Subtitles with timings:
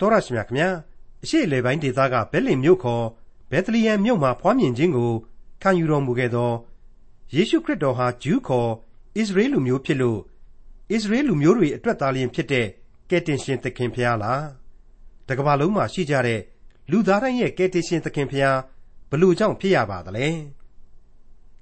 [0.00, 0.68] တော်ရရှိမြခင်ဗျာ
[1.22, 3.04] အရှိလေပိုင်းဒေသကဘဲလင်မြို့ခေါ်
[3.50, 5.12] ဘဲသလီယံမြို့မှာဖွားမြင်ခြင်းကို
[5.62, 6.52] ခံယူတော်မူခဲ့သော
[7.34, 12.66] ယေရှုခရစ်တော်ဟာဂျူးခေါ်ဣသရေလလူမျိုးဖြစ်လို့ဣသရေလလူမျိုးတွေအတွက်သားလျင်ဖြစ်တဲ့
[13.10, 14.44] ကယ်တင်ရှင်သခင်ဖျားလား
[15.28, 16.40] တကမ္ဘာလုံးမှာရှိကြတဲ့
[16.90, 18.58] လူသားတိုင်းရဲ့ကယ်တင်ရှင်သခင်ဖျား
[19.10, 20.28] ဘလို့ကြောင့်ဖြစ်ရပါသလဲ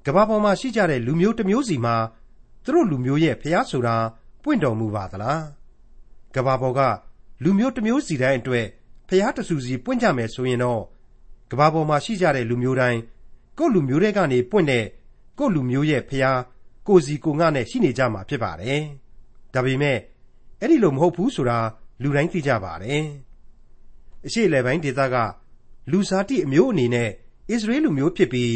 [0.06, 1.96] ကမ္ဘာပေါ်မှာရှိကြတဲ့လူမျိုးတစ်မျိုးစီမှာ
[2.64, 3.96] သူတို့လူမျိုးရဲ့ဖျားဆိုတာ
[4.42, 5.42] ပွင့်တော်မူပါသလား
[6.34, 6.80] ကမ္ဘာပေါ်က
[7.42, 8.66] လူမျိုးတစ်မျိုးစီတိုင်းအတွက်
[9.08, 10.82] ဖျားတဆူစီပွင့်ကြမယ်ဆိုရင်တော့
[11.50, 13.00] ကမ္ဘာပေါ်မှာရှိကြတဲ့လူမျိုးတိုင်း
[13.58, 14.84] ကိုယ့်လူမျိုးတွေကနေပွင့်တဲ့
[15.38, 16.40] ကိုယ့်လူမျိုးရဲ့ဖျား
[16.86, 18.82] ကိုစီကိုငါနဲ့ရှိနေကြမှာဖြစ်ပါတယ်
[19.54, 19.98] ဒါပေမဲ့
[20.60, 21.58] အဲ့ဒီလိုမဟုတ်ဘူးဆိုတာ
[22.02, 23.04] လူတိုင်းသိကြပါတယ်
[24.26, 25.16] အရှိလေပိုင်းဒေသက
[25.90, 28.52] လူစားတိအမျိုးအနေနဲ့ဣသရေလလူမျိုးဖြစ်ပြီး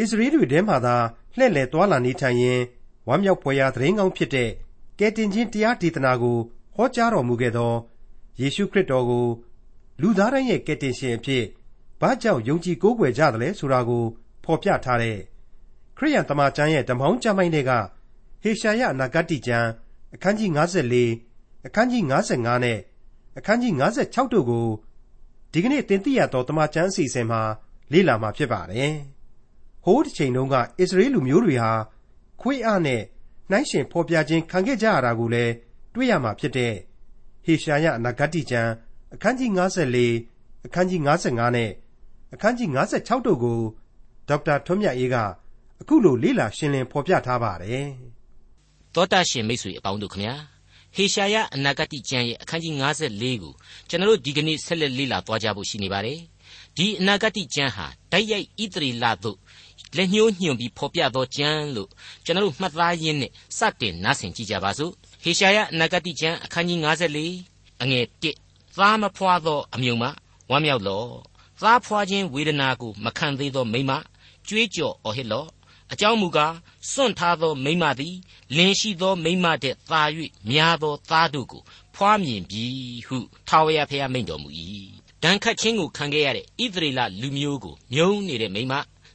[0.00, 0.96] ဣသရေလတွေထဲမှာသာ
[1.36, 2.60] လှည့်လည်သွားလာနေထိုင်ရင်
[3.08, 4.50] ဝမ်းမြောက်ဖွယ်ရာသတင်းကောင်းဖြစ်တဲ့
[4.98, 6.38] ကယ်တင်ခြင်းတရားဒေသနာကို
[6.76, 7.74] ဟောကြားတော်မူခဲ့သော
[8.40, 9.26] ယေရှုခရစ်တော်ကို
[10.00, 11.44] လူသားတိုင်းရဲ့ကယ်တင်ရှင်အဖြစ်
[12.00, 14.04] ဘာကြောင့်ယုံကြည်ကိုးကွယ်ကြသလဲဆိုတာကို
[14.44, 15.18] ဖော်ပြထားတဲ့
[15.96, 17.72] ခရိယန်တမန်ကျမ်းရဲ့ဓမ္မောင်းကျမ်းပိုင်းတွေက
[18.42, 19.68] ဟေရှာယအနာဂတိကျမ်း
[20.14, 20.50] အခန်းကြီး
[21.08, 22.78] 54 အခန်းကြီး 55နဲ့
[23.38, 24.68] အခန်းကြီး56တို့ကို
[25.52, 27.40] ဒီကနေ့သင်သိရသောတမန်ကျမ်းအစီအစဉ်မှာ
[27.92, 28.92] လေ့လာမှာဖြစ်ပါတယ်။
[29.84, 31.72] ဟိုးတစ်ချိန်တုန်းကဣသရေလလူမျိုးတွေဟာ
[32.40, 33.02] ခွေးအားနဲ့
[33.50, 35.52] နှိုင်းရှင်ဖော်ပြခြင်းခံခဲ့ကြရတာကိုလည်း
[35.94, 36.74] တွေ့ရမှာဖြစ်တဲ့
[37.44, 38.70] ဟေရှာယအနာဂတိကျမ်း
[39.14, 39.50] အခန်းကြီး
[40.08, 41.70] 54အခန်းကြီး55နဲ့
[42.34, 43.60] အခန်းကြီး56တို့ကို
[44.28, 45.16] ဒေါက်တာထွန်းမြတ်အေးက
[45.80, 47.88] အခုလိုလေ့လာရှင်းလင်းဖော်ပြထားပါတယ်။
[48.94, 50.34] သောတာရှင်မိတ်ဆွေအပေါင်းတို့ခမညာ
[50.96, 53.52] ဟေရှာယအနာဂတိကျမ်းရဲ့အခန်းကြီး54ကို
[53.88, 56.18] ကျွန်တော်တို့ဒီကနေ့ဆက်လက်လေ့လာသွားကြဖို့ရှိနေပါတယ်။
[56.76, 59.38] ဒီအနာဂတိကျမ်းဟာတိုက်ရိုက်ဣသရေလသို့
[59.96, 61.88] လက်ညှိုးညွှန်ပြီးဖော်ပြသောကျမ်းလို့
[62.24, 66.78] ကျွန်တော်တို့မှတ်သားရင်းနဲ့စတင်နားဆင်ကြကြပါစို့ ဟေရှာယအနာဂတိကျမ်းအခန်းကြီး
[67.28, 68.04] 54အငယ်
[68.42, 70.04] 1သားမဖွာသောအမြုံမ
[70.50, 71.10] ဝမ်းမြောက်လော့
[71.60, 73.92] သားဖွာခြင်းဝေဒနာကိုမခံသေးသောမိမ
[74.48, 75.48] ကြွေးကြော်အော်ဟစ်လော့
[75.92, 76.54] အကြောင်းမူကား
[76.92, 78.16] စွန့်ထားသောမိမသည်
[78.56, 80.02] လင်ရှိသောမိမတဲ့သာ၍
[80.50, 81.62] များသောသားတို့ကို
[81.94, 82.64] ဖွားမြင်ပြီ
[83.06, 83.18] ဟု
[83.48, 84.48] ထာဝရဘုရားမိန့်တော်မူ၏
[85.22, 88.74] ဒဏ်ခတ်ခြင်းကိုခံခဲ့ရတဲ့ဣသရေလလူမျိုးကိုမြုံနေတဲ့မိမ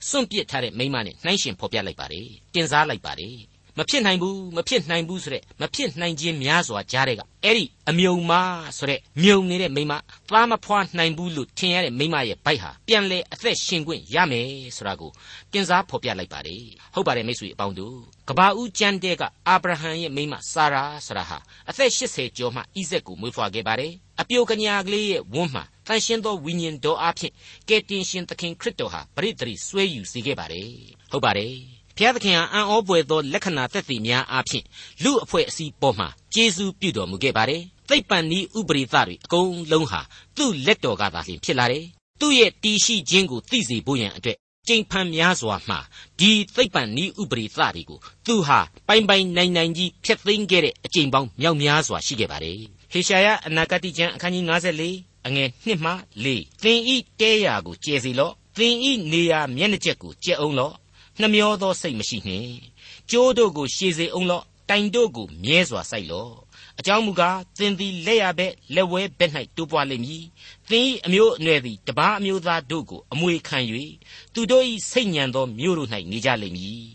[0.10, 8.34] စွန့်ပစ်ထားတဲ့မိမနဲ့နှိုင်းရှင်ဖော်ပြလိုက်ပါတယ်တင်စားလိုက်ပါတယ် မဖြစ်နိုင်ဘူးမဖြစ်နိုင်ဘူးဆိုတဲ့မဖြစ်နိုင်ခြင်းများစွာကြားတဲ့ကအဲ့ဒီအမြုံမ
[8.78, 9.94] ဆိုတဲ့မြုံနေတဲ့မိမ
[10.30, 15.12] သားမဖွားနိုင်ဘူးလို့ထင်ရတဲ့မိမရဲ့ဘိုက်ဟာပြန်လဲအသက်ရှင်ခွင့်ရမယ်ဆိုတာကို
[15.52, 17.98] တင်စားဖော်ပြလိုက်ပါတယ်ဟုတ်ပါတယ်မိတ်ဆွေအပေါင်းတို့
[18.30, 21.38] ကဘာဦးကျမ်းတဲ့ကအာဗြဟံရဲ့မိမဆာရာဆိုတာဟာ
[21.70, 27.34] အသက်80ကျော်မှဣဇက်ကိုမွေးဖွားခဲ့ပါတယ်အပြိုကညာကလေးရဲ့ဝန်းမှာတန်ရှင်းသောဝိညာဉ်တော်အားဖြင့်
[27.70, 30.70] ကယ်တင်ရှင်သခင်ခရစ်တော်ဟာပရိသေရီဆွဲယူစေခဲ့ပါတယ်
[31.12, 34.66] ဟုတ်ပါတယ် ဘုရားသခင်ဟာအံ့ဩပွေသောလက္ခဏာသက်သေများအားဖြင့်
[35.04, 40.02] လူအဖွဲ့အစည်းပေါ်မှာကျေးဇူးပြုတော်မူခဲ့ပါတယ်သိပ္ပံဤဥပရိသတွေအကုန်လုံးဟာ
[40.38, 41.86] သူ့လက်တော်ကသာလျှင်ဖြစ်လာတယ်
[42.20, 45.76] သူ့ရဲ့တည်ရှိခြင်းကိုသိစေဖို့ရန်အတွက်ကျိန်ဖန်များစွာမှ
[46.20, 52.60] ဒီသိပ္ပံဤဥပရိသတွေကိုသူဟာပိုင်ပိုင်နိုင်နိုင်ကြီးဖျက်သိမ်းခဲ့တဲ့အကျိန်ပေါင်းမြောက်များစွာရှိခဲ့ပါတယ်
[52.92, 54.46] ဟေရှာယအနာဂတိကျမ်းအခန်းကြီး
[54.86, 55.92] 54အငယ်1မှ
[56.26, 60.74] 4သင်ဤတဲရာကိုကျဲစီလော့သင်ဤနေရာမျက်နှာချက်ကိုကျဲအောင်လော့
[61.20, 62.56] နှမျောသောစိတ်မရှိနှင့်
[63.12, 66.34] ကျိုးတို့ကိုရှည်စေအောင်လော့တိုင်တို့ကိုမြဲစွာစိုက်လော့
[66.80, 70.24] အကြောင်းမူကားသင်သည်လက်ရဘက်လက်ဝဲဘက်၌တိုးပွားလိမ့်မည်
[70.70, 73.58] သင်၏အမျိုးအနွယ်သည်တပားအမျိုးသားတို့ကိုအမွေခံ၍
[74.34, 76.86] သူတို့၏စိတ်ညံသောမြို့တို့၌နေကြလိမ့်မည်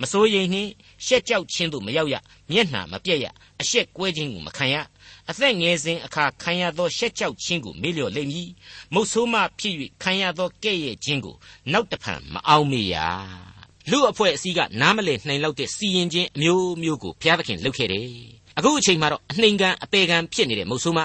[0.00, 0.70] မစိုးရိမ်နှင့်
[1.06, 2.14] ရှက်ကြောက်ခြင်းတို့မရောက်ရ
[2.50, 3.26] မျက်နှာမပြက်ရ
[3.60, 4.76] အရှက်ကွဲခြင်းကိုမခံရ
[5.30, 8.50] အသက်ငယ်စဉ်အခါခံရသောရှက်ကြောက်ခြင်းကိုမေ့လျော့လိမ့်မည်
[8.94, 11.36] မုတ်ဆိုးမဖြစ်၍ခံရသောကဲ့ရဲ့ခြင်းကို
[11.72, 12.96] နောက်တဖန်မအောင်မေ့ရ
[13.90, 18.08] လူအဖွဲ့အစည်းကနားမလည်နိုင်လောက်တဲ့စီရင်ခြင်းအမျိုးမျိုးကိုဘုရားသခင်လုပ်ခဲ့တယ်
[18.58, 21.00] အခုအချိန်မှာတော့အနှိမ်ကန်အပေကန်ဖြစ်နေတဲ့မုတ်ဆိုးမ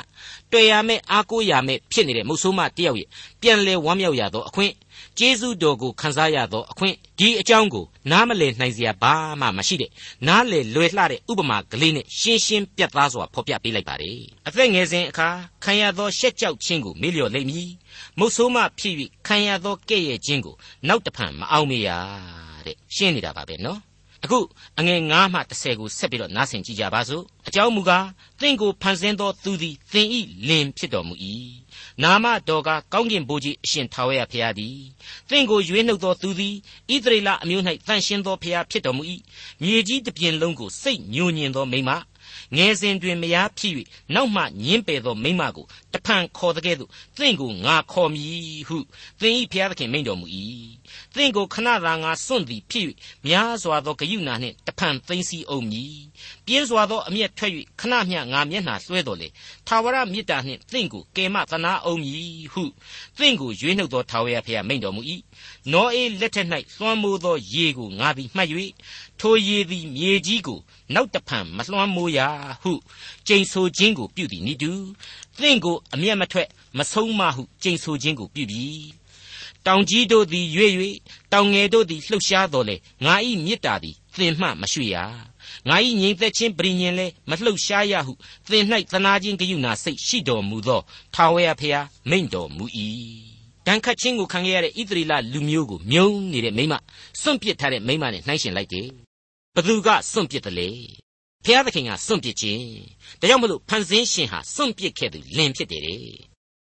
[0.51, 3.07] တွေ့ရမယ့်အားကိုးရမယ့်ဖြစ်နေတဲ့မုတ်ဆိုးမတယောက်ရဲ့
[3.41, 4.73] ပြန်လဲဝမ်းမြောက်ရသောအခွင့်
[5.17, 9.91] ကျေးဇူးတော်ကိုခံစားရသောအခွင့်ဒီအကြောင်းကိုနားမလည်နိုင်စရာဘာမှမရှိတဲ့
[10.27, 15.29] နားလေလွယ်လှတဲ့ဥပမာကလေးနဲ့ရှင်းရှင်းပြတ်သားစွာဖော်ပြပေးလိုက်ပါတယ် အသက်ငယ်စဉ်အခါ
[15.63, 17.69] ခံရသောရှက်ကြောက်ခြင်းကိုမေ့လျော့လိမ့်မည်
[18.19, 18.95] မုတ်ဆိုးမဖြစ်၍
[19.27, 20.55] ခံရသောကဲ့ရဲ့ခြင်းကို
[20.87, 21.89] နောက်တဖန်မအောင်မေရ
[22.65, 23.79] တဲ့ရှင်းနေတာပါပဲနော်
[24.23, 24.39] အခု
[24.79, 28.07] အငယ်9မှ10ကိုဆက်ပြီးတော့နားဆင်ကြည့်ကြပါစို့အကြောင်းမူကား
[28.41, 31.15] သင်ကိုဖန်ဆင်းသောသူသည်သင်ဤလင်ဖြစ်တော်မူ၏
[32.03, 34.77] နာမတော်ကကောင်းကင်ဘိုးကြီးအရှင်ထာဝရဘုရားသည်
[35.29, 36.55] သင်ကိုရွေးနှုတ်သောသူသည်
[36.93, 39.03] ဣသရေလအမျိုး၌တန်ရှင်းသောဘုရားဖြစ်တော်မူ၏
[39.61, 41.91] မြေကြီးတစ်ပြင်လုံးကိုစိတ်ညှို့ညင်သောမိမ
[42.55, 43.73] ငယ်စဉ်တွင်မယားဖြစ်၍
[44.15, 48.77] နောက်မှညင်းပယ်သောမိန်းမကိုတဖန်ခေါ်တဲ့ကဲ့သို့သင်ကိုငါခေါ်မည်ဟု
[49.19, 50.27] သင်၏ဖျားသခင်မိန့်တော်မူ၏
[51.15, 52.85] သင်ကိုခဏသာငါစွန့်သည်ဖြစ်၍
[53.27, 55.99] များစွာသောဂယုဏနှင့်တဖန်သိမ့်စီအောင်မည်
[56.45, 59.27] ပြင်းစွာသောအမျက်ထွက်၍ခဏမျှငါမျက်နှာလွှဲတော်လေ
[59.67, 62.63] ထာဝရမေတ္တာနှင့်သင်ကိုကယ်မသနာအောင်မည်ဟု
[63.17, 65.01] သင်ကိုရွေးနှုတ်သောထာဝရဘုရားမိန့်တော်မူ၏
[65.71, 68.49] နောအေးလက်ထက်၌လွှမ်းမိုးသောရေကိုငါသည်မှတ်၍
[69.19, 70.59] ထိုရေသည်မြေကြီးကို
[70.93, 72.19] နောက်တဖန်မလွှမ်းမိုးရ
[72.61, 72.73] ဟု
[73.27, 74.71] ကျိန်ဆိုခြင်းကိုပြုသည်နိတူ
[75.37, 76.47] သင်ကိုအမျက်မထွက်
[76.77, 78.65] မဆုံးမဟုကျိန်ဆိုခြင်းကိုပြုပြီ
[79.65, 80.71] တောင်ကြီးတို့သည်ရွေ့၍
[81.33, 82.75] တောင်ငယ်တို့သည်လှုပ်ရှားတော်လေ
[83.05, 83.15] ငါ၏
[83.45, 84.97] မေတ္တာသည်သင်မှမရွှေ့ရ
[85.67, 88.13] ငါ၏ငြိမ်သက်ခြင်းပရိညင်လဲမလှုပ်ရှားရဟု
[88.49, 90.81] သင်၌သနာခြင်းဂယုဏစိတ်ရှိတော်မူသော
[91.13, 92.65] ထာဝရဘုရားမိန့်တော်မူ၏
[93.69, 96.73] ဒဏ်ခတ်ခြင်းကိုခံခဲ့ရတဲ့ဣသရေလလူမျိုးကိုမြုံနေတဲ့မိမ
[97.21, 98.87] စွန့်ပစ်ထားတဲ့မိမနဲ့နှိုင်းရှင်လိုက်တယ်
[99.55, 100.69] ဘသူကစွန့်ပစ်တယ်လေ
[101.45, 102.63] ဖျားသခင်ကစွန့်ပစ်ခြင်း
[103.19, 105.83] ဒါကြောင့်မလို့ဖန်ဆင်းရှင်ဟာစွန့်ပစ်ခဲ့သူလင်ဖြစ်တယ်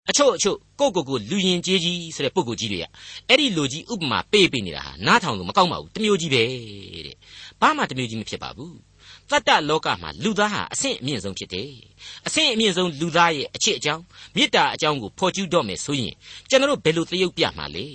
[0.09, 2.85] အချို့အချို့ကိုကိုကိုလူရင်ကြီးကြီးဆိုတဲ့ပုံကိုကြီးတွေက
[3.29, 6.43] အဲ့ဒီလူကြီးဥပမာပေးပေးနေတာဟာနားထောင်လို့မကောက်ပါဘူးတမျိုးကြီးပဲ
[7.07, 7.17] တဲ့
[7.61, 8.75] ဘာမှတမျိုးကြီးမဖြစ်ပါဘူး
[9.31, 11.71] တတ္တလောကမှာလူသားဟာအဆင့်အမြင့်ဆုံးဖြစ်တယ်
[12.27, 14.03] အဆင့်အမြင့်ဆုံးလူသားရဲ့အချစ်အကြောင်း
[14.37, 16.15] မေတ္တာအကြောင်းကိုဖော်ကျူးတော့မယ်ဆိုရင်
[16.49, 17.87] ကျွန်တော်တို့ဘယ်လိုသရုပ်ပြမှာလဲ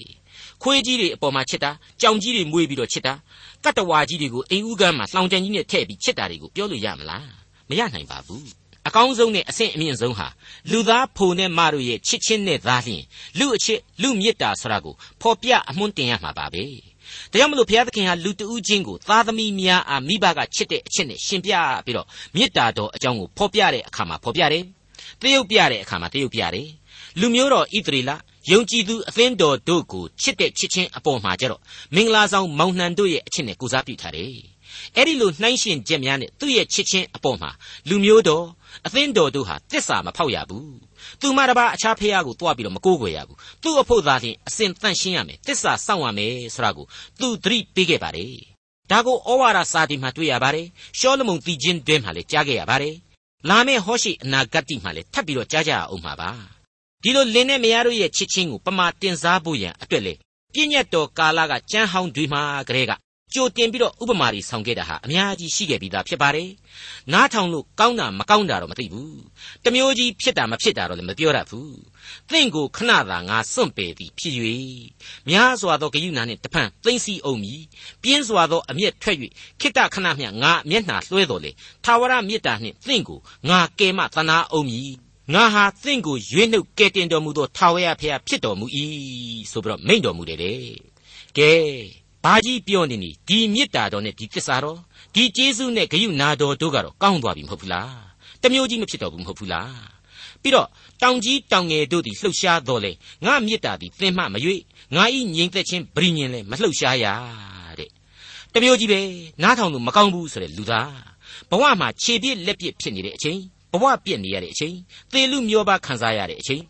[0.61, 3.13] ခွေးကြီးတွေအပေါ်မှာချစ်တာကြောင်ကြီးတွေမွေးပြီးတော့ချစ်တာ
[3.63, 7.29] ကတ္တဝါကြီးတွေကိုအိမ်ဦးကမ်းမှာလောင်ကြံကြီးနဲ့ထည့်ပြီးချစ်တာတွေကိုပြောလို့ရမလား
[7.69, 8.49] မရနိုင်ပါဘူး
[8.87, 10.27] အကောင်းဆုံးနဲ့အဆင့်အမြင့်ဆုံးဟာ
[10.71, 13.03] လူသားဖို့နဲ့မတို့ရဲ့ချစ်ချင်းနဲ့သားလျင်
[13.39, 16.63] လူအချစ်လူမေတ္တာဆိုတာကိုဖော်ပြအမွှန်းတင်ရမှာပါပဲ
[17.31, 21.53] ဒါကြောင့်မလို့ဘုရားသခင်ဟာလူတဦးချင်းကိုသားသမီးများအားမိဘကချစ်တဲ့အချက်နဲ့ရှင်ပြ
[21.85, 24.63] ပြီးတော့မေတ္တာတော်အကြောင်းကိုဖော်ပြတဲ့အခါမှာဖော်ပြတယ်
[25.21, 26.67] တရုပ်ပြတဲ့အခါမှာတရုပ်ပြတယ်
[27.19, 28.11] လူမျိုးတော်ဣသရေလ
[28.51, 31.61] ယုံကြည်သူအသင်းတော်တို့ကိုချစ်တဲ့ချစ်ချင်းအပေါ်မှာကြတော့
[31.95, 34.33] မင်္ဂလာဆောင်မောင်နှံတို့ရဲ့အချစ်နဲ့ကိုစားပြုထားတယ်
[34.95, 37.51] အဲ့ဒီလိုနှိုင်းရှင်ချက်များနဲ့သူ့ရဲ့ချစ်ချင်းအပေါ်မှာ
[37.89, 38.45] လူမျိုးတော်
[38.85, 40.71] အသင်းတော်တို့ဟာတစ္ဆာမဖောက်ရဘူး
[41.21, 46.85] သူမှတပါအခြားဖះကိုတွားပြီးတော့မကိုးကွယ်ရဘူးသူ့အဖို့သာလျှင်အစဉ်တန့်ရှင်းရမယ်တစ္ဆာစောင့်ရမယ်ဆိုတာကို
[47.19, 48.33] သူသတိပေးခဲ့ပါတယ်
[48.91, 50.67] ဒါကိုဩဝါဒစာတီမှာတွေ့ရပါတယ်
[50.99, 52.95] ရှောလမုန်တည်ခြင်းတွင်မှာလည်းကြားခဲ့ရပါတယ်
[53.49, 56.29] လာမယ့်ဟောရှိအနာဂတ်တိမှာလည်းထပ်ပြီးတော့ကြားကြအောင်မှာပါ
[57.03, 60.13] ဒီလိုလင်းနဲ့မယားတို့ရဲ့ချစ်ချင်းကိုပမာတင်စားဖို့ရန်အတွက်လေ
[60.53, 62.91] ပြည့်ညတ်တော်ကာလကကြမ်းဟောင်းတွေမှာကလေးက
[63.33, 66.49] ကြိုတင်ပြီးတော့ဥပမာတွေဆောင်ခဲ့တာဟာအများကြီးရှိခဲ့ပြီးသားဖြစ်ပါတယ်။
[67.13, 69.13] နားထောင်လို့ကောင်းတာမကောင်းတာတော့မသိဘူး။
[69.65, 71.71] တမျိုးကြီးဖြစ်တာမဖြစ်တာတော့လည်းမပြောတတ်ဘူး။
[72.29, 74.35] သင်ကိုခဏသာငါစွန့်ပယ်သည်ဖြစ်၍
[75.29, 77.61] များစွာသောဂယုဏနှင့်တဖန်သိမ့်စီအောင်မည်။
[78.03, 79.17] ပြင်းစွာသောအမျက်ထွက်၍
[79.59, 81.51] ခိတ္တခဏမျှငါမျက်နှာလွှဲတော်လေ။
[81.83, 83.19] ထာဝရမေတ္တာနှင့်သင်ကို
[83.49, 84.91] ငါကယ်မသနာအောင်မည်။
[85.33, 88.65] ငါဟာသင်ကိုရွေးနှုတ်ကယ်တင်တော်မူသောထာဝရဘုရားဖြစ်တော်မူ၏
[89.51, 90.53] ဆိုပြီးတော့မိန့်တော်မူတယ်လေ။
[91.37, 91.51] ကဲ
[92.23, 94.79] ဘာကြီးပြောနေနီဒီမေတ္တာတော်နဲ့ဒီသစ္စာတော်
[95.15, 97.93] ဒီကျေးဇူးနဲ့ဂရုနာတော်တို့ကတော့ကောင်းသွားပြီမဟုတ်ဘူးလား
[98.41, 99.71] တမျိုးကြီးမဖြစ်တော့ဘူးမဟုတ်ဘူးလား
[100.41, 100.67] ပြီးတော့
[101.01, 102.91] တောင်ကြီးတောင်ငယ်တို့သည်လှုပ်ရှားတော်လေ
[103.25, 104.61] ငါမေတ္တာသည်သင်မှမရွေ့
[104.95, 107.05] ငါဤငြိမ်သက်ခြင်းဗြိညင်လဲမလှုပ်ရှားရ
[107.79, 107.89] တဲ့
[108.53, 108.99] တမျိုးကြီးပဲ
[109.43, 110.91] နားထောင်လို့မကောင်းဘူးဆိုတဲ့လူသား
[111.49, 113.39] ဘဝမှာခြေပြစ်လက်ပြစ်ဖြစ်နေတဲ့အချိန်
[113.71, 114.75] ဘဝပြက်နေရတဲ့အချိန်
[115.11, 116.63] သေလူမျောပါခံစားရတဲ့အချိန်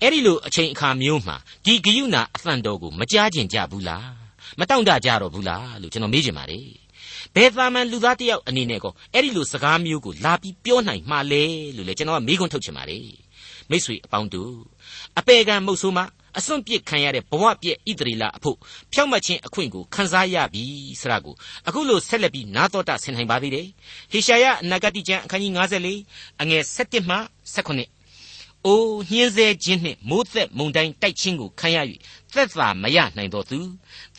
[0.00, 4.23] အဲ့ဒီလိုအချိန်အခါမျိုးမှာဒီဂယုဏအသံတော်ကိုမကြားကျင်ကြဘူးလား
[4.60, 6.66] မတောင့်တကြတော့ဘူးလားလို့ကျွန်တော်မေးချင်ပါတယ်
[7.34, 11.44] ဘယ်သာမန်လူသားတယောက်အနေနဲ့ကောအဲ့ဒီလိုစကားမျိုးကိုလာပြီးပြောနိုင်မှာလဲ
[11.76, 13.06] လို့လေကျွန်တော်ကမေးခွန်းထုတ်ချင်ပါတယ်
[13.70, 14.54] မိတ်ဆွေအပေါင်းတို့
[15.18, 16.02] အပေကံမုတ်ဆိုးမှ
[16.38, 18.56] အစွန့်ပစ်ခံရတဲ့ဘဝပြည့်ဣတရီလာအဖို့
[18.92, 20.64] ဖြောက်မှတ်ခြင်းအခွင့်ကိုခန်းစားရပြီ
[21.00, 21.34] ဆိုတာကို
[21.68, 23.66] အခုလိုဆက်လက်ပြီးနာတော်တာဆင်နိုင်ပါသေးတယ်
[24.12, 27.16] ဟေရှာယအနာဂတိကျမ်းအခန်းကြီး54အငယ်7မှ
[27.54, 28.03] 18
[28.66, 31.78] အိုးညှင်းဆဲခြင်းနှင့်မိုးသက်မုန်တိုင်းတိုက်ခြင်းကိုခံရ၍
[32.34, 33.58] သက်သာမရနိုင်တော်သူ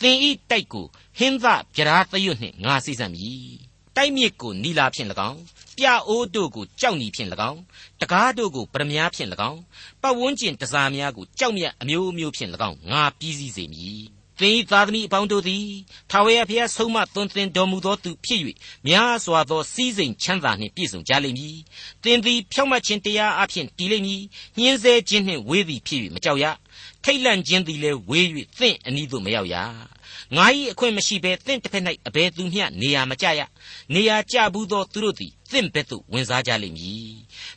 [0.02, 0.86] သင်ဤတိုက်ကို
[1.18, 3.50] ဟင်းသဗျာသရွတ်နှင့်ငါစိစံမည်
[3.96, 5.40] တိုက်မြစ်ကိုနီလာဖြင့်၎င်း
[5.78, 7.60] ပြအိုးတို့ကိုကြောက်နီဖြင့်၎င်း
[8.02, 9.60] တကားတို့ကိုပရမများဖြင့်၎င်း
[10.02, 15.66] ပတ်ဝန်းကျင်တစားများကိုကြောက်မြတ်အမျိုးမျိုးဖြင့်၎င်းငါပြီးစည်းစေမည် သင်၏သားသမီးအပေါင်းတို့သည်
[16.12, 18.42] ထာဝရဘုရားဆုံးမသွန်သင်တော်မူသောသူဖြစ်၍
[18.88, 21.58] များစွာသောစည်းစိမ်ချမ်းသာနှင့်ပြည့်စုံကြလိမ့်မည်။
[22.04, 24.24] သင်သည်ဖြောင့်မတ်ခြင်းတရားအဖျင်တည်လိမ့်မည်။
[24.58, 26.46] ညှင်းဆဲခြင်းနှင့်ဝေးသည်ဖြစ်၍မကြောက်ရ။
[27.04, 28.28] ထိတ်လန့်ခြင်းသည်လည်းဝေး၍
[28.60, 29.56] သင်အနီးသို့မရောက်ရ။
[30.36, 33.42] ငါ၏အခွင့်မရှိဘဲသင်တစ်ဖက်၌အဘယ်သူမျှနေရာမကျရ။
[33.94, 37.16] နေရာကျဘူးသောသူတို့သည်သ င့်ဘက်သို့ဝင်စားကြလိမ့်မည်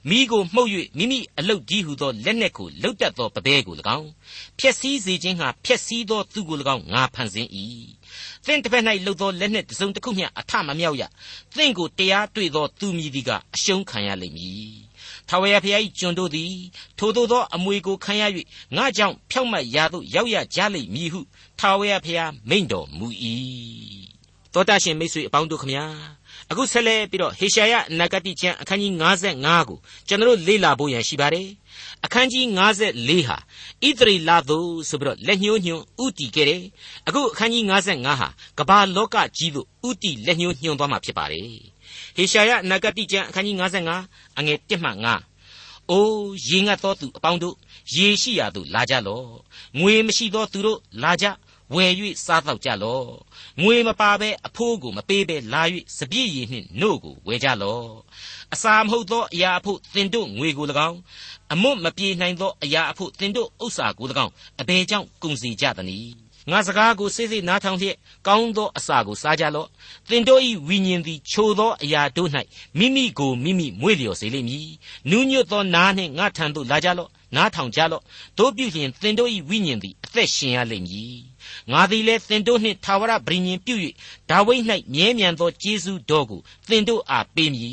[0.08, 4.08] မိကိုမှုတ်၍မိမိအလုတ်ကြီးဟုသောလက်နက်ကိုလုတ်တတ်သောပပဲကို၎င်း
[4.58, 7.50] ဖျက်ဆီးစေခြင်းဟာဖျက်ဆီးသောသူကို၎င်းငါဖန်ဆင်း၏
[8.46, 11.02] သင်တစ်ဖက်၌လှုပ်သောလက်နှင့်တစုံတစ်ခုမျှအထမမြောက်ရ
[11.56, 14.88] သင်ကိုတရားတွေ့သောသူမည်သည်ကအရှုံးခံရလိမ့်မည်
[15.28, 16.54] ထာဝရဘုရား၏ကျွန်တို့သည်
[16.98, 18.22] ထိုသို့သောအမွေကိုခံရ၍
[18.76, 21.20] ငါကြောင့်ဖြောက်မတ်ရာသို့ရောက်ရကြလိမ့်မည်ဟု
[21.60, 23.06] ထာဝရဘုရားမိန့်တော်မူ၏
[24.54, 25.84] တောတာရှင်မိတ်ဆွေအပေါင်းတို့ခမညာ
[26.50, 28.92] အခုဆက်လက်ပြီးတော့ဟေရှာယနဂတိကျမ်းအခန်းကြီး
[29.34, 29.78] 55ကို
[30.08, 31.48] ကျွန်တော်လေ့လာဖို့ရန်ရှိပါတယ်
[32.04, 33.36] အခန်းကြီး54ဟာ
[33.86, 36.62] ဣသရေလသို့ဆိုပြီးတော့လက်ညှိုးညွှန်ဥတီခဲ့တယ်
[37.06, 38.28] အခုအခန်းကြီး55ဟာ
[38.58, 41.50] ကမ္ဘာလောကကြီးသို့ဥတီလက်ညှိုးညွှန်သွားမှာဖြစ်ပါတယ်
[42.16, 43.56] ဟေရှာယနဂတိကျမ်းအခန်းကြီး
[43.96, 44.90] 55အငယ်1မှ
[45.36, 47.56] 5အိုးရေငတ်သောသူအပေါင်းတို့
[47.94, 49.26] ရေရှိရာသို့လာကြလော့
[49.78, 51.26] ငွေမရှိသောသူတို့လာကြ
[51.74, 51.92] ဝယ်၍
[52.24, 53.06] စားတော့ကြလော့
[53.62, 55.62] ငွေမပါဘဲအဖိုးကိုမပေးဘဲလာ၍
[55.98, 57.90] စပြည့်ရည်နှင့်နို့ကိုဝယ်ကြလော့
[58.54, 60.98] အစာမဟုတ်သောအရာအဖို့သင်တို့ငွေကို၎င်း
[61.52, 66.14] အမွတ်မပြေနိုင်သောအရာအဖို့သင်တို့ဥစ္စာကို၎င်းအဘယ်ကြောင့်ကုန်စီကြသနည်း
[66.50, 67.96] ငါစကားကိုစိတ်စိတ်နားထောင်လျက်
[68.26, 69.68] ကောင်းသောအစာကိုစားကြလော့
[70.08, 72.30] သင်တို့၏ဝိညာဉ်သည်ချိုသောအရာတို့၌
[72.78, 74.68] မိမိကိုမိမိမွေ့လျော်စေလိမ့်မည်
[75.10, 78.02] နူးညွတ်သောနားနှင့်ငါထံသို့လာကြလော့နားထောင်ကြလော့
[78.38, 81.27] တို့ပြုလျင်သင်တို့၏ဝိညာဉ်သည်အသက်ရှင်ရလိမ့်မည်
[81.72, 83.74] ငါသည်လည်းသင်တို့နှင့်ထာဝရဗြိဉ္ဉ်ပြု၍
[84.30, 84.62] ဒါဝိဒ်၌
[84.94, 87.70] မြဲမြံသောကျေးဇူးတော်ကိုသင်တို့အားပေးမည်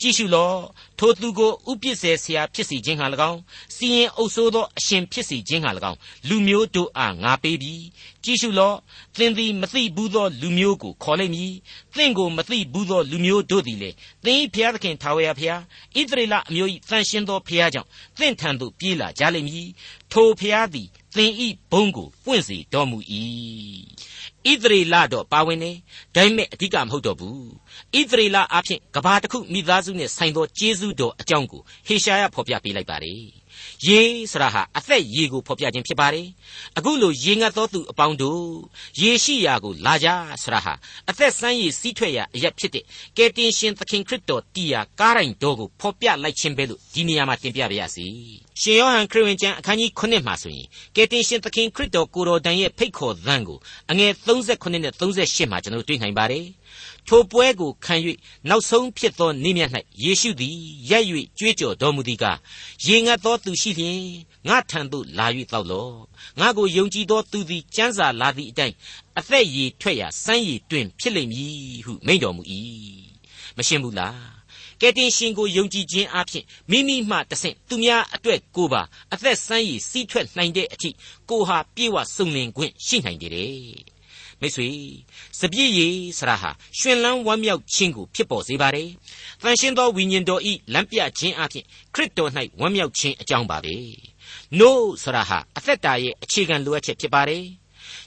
[0.00, 0.56] ကြည့်ရှုလော့
[0.98, 3.40] ထိုသူကိုဥပစ္စေဆရာဖြစ်စီခြင်းဟာ၎င်း
[3.76, 7.74] စီရင်အုပ်ဆိုးသောအရှင်ဖြစ်စီခြင်းဟာ၎င်းလူမျိုးတို့အားငါပေးပြီ
[8.24, 8.76] ကြည့်ရှုလော့
[9.16, 11.52] သင်သည်မသိဘူးသောလူမျိုးကိုခေါ်လိမ့်မည်
[11.96, 13.90] သင်ကိုမသိဘူးသောလူမျိုးတို့သည်လေ
[14.24, 15.60] သင်၏ဘုရားသခင်ထာဝရဘုရား
[15.98, 19.68] ဣသရေလအမျိုး၏တန်ရှင်းသောဘုရားကြောင့်သင်ထံသို့ပြေးလာကြလိမ့်မည်
[20.12, 22.98] ထိုဘုရားသည် သင်ဤဘုံကိုပွင့်စေတော်မူ၏
[24.50, 25.72] ဣသရေလတော့ပါဝင်နေ
[26.14, 27.38] ဒါပေမဲ့အဓိကမဟုတ်တော့ဘူး
[27.98, 33.41] ဣသရေလအဖြစ်ကဘာတစ်ခုမိသားစုနဲ့ဆိုင်သောကျေးဇူးတော်အကြောင်းကိုဟေရှာယဖော်ပြပေးလိုက်ပါတယ်
[33.86, 34.00] ရေ
[34.32, 36.26] ဆိုတာဟာအသက်ရေကိုဖော်ပြခြင်းဖြစ်ပါတယ်
[36.78, 38.44] အခုလိုရေငတ်သောသူအပေါင်းတို့
[39.00, 40.08] ရေရှိရာကိုလာကြ
[40.42, 40.74] ဆိုတာဟာ
[41.10, 42.84] အသက်ဆန်းရည်စီးထွက်ရာအရက်ဖြစ်တဲ့
[43.16, 48.06] ကယ်တင်ရှင်သခင်ခရစ်တော်တီးရာကားတိုင်းတော်ကိုဖော်ပြလိုက်ခြင်းပဲလို့ဒီနေရာမှာတင်ပြပါရစေ
[48.60, 50.66] ရှင်ယောဟန်ခရစ်ဝင်ကျမ်းအခန်းကြီး9မှာဆိုရင်
[50.96, 53.58] ကယ်တင်ရှင်သခင်ခရစ်တော်ကိုတော်တိုင်ရဲ့ဖိတ်ခေါ်သံကို
[53.90, 56.44] အငယ်38နဲ့38မှာကျွန်တော်တွေ့နိုင်ပါတယ်
[57.08, 57.94] ထိုပွဲကိုခံ၍
[58.48, 59.70] နောက်ဆုံးဖြစ်သောနေ့မြတ်၌
[60.02, 60.56] ယေရှုသည်
[60.90, 61.04] ရက်၍
[61.38, 62.38] ကြွေးကြော်တော်မူသည်ကား
[62.84, 64.02] ရေငတ်သောသူရှိလျင်
[64.48, 65.94] ငါထံသို့လာ၍တောက်လော့
[66.40, 68.74] ငါကိုယုံကြည်သောသူသည်ကျမ်းစာလာသည့်အတိုင်း
[69.18, 72.42] အသက်ရည်ထွက်ရာစမ်းရည်တွင်ဖြစ်လိမ့်မည်ဟုမိန့်တော်မူ၏
[73.56, 74.42] မရှင်းဘူးလား
[74.80, 78.82] ကယ်တင်ရှင်ကိုယုံကြည်ခြင်းအပြင်မိမိမှတဆင့်သူများအတွက်ကိုပါ
[79.12, 80.90] အသက်ဆန်းရည်စီးထွက်နိုင်တဲ့အထိ
[81.30, 83.91] ကိုဟာပြေဝစုံလင်ခွင့်ရှိနိုင်တယ်
[84.42, 84.68] မိတ်ဆွေ
[85.38, 88.88] စပြည့်ရည်ဆရာဟာရှင်လန်းဝမ်းမြောက်ခြင်းကိုဖြစ်ပေါ်စေပါတယ်။
[89.42, 92.30] တန်ရှင်းသောဝိညာဉ်တော်ဤလမ်းပြခြင်းအပြင်ခရစ်တော်၌
[92.60, 93.76] ဝမ်းမြောက်ခြင်းအကြောင်းပါပဲ။
[94.58, 94.70] no
[95.02, 97.44] ဆရာဟာအသက်တာရဲ့အခြေခံလိုအပ်ချက်ဖြစ်ပါတယ်။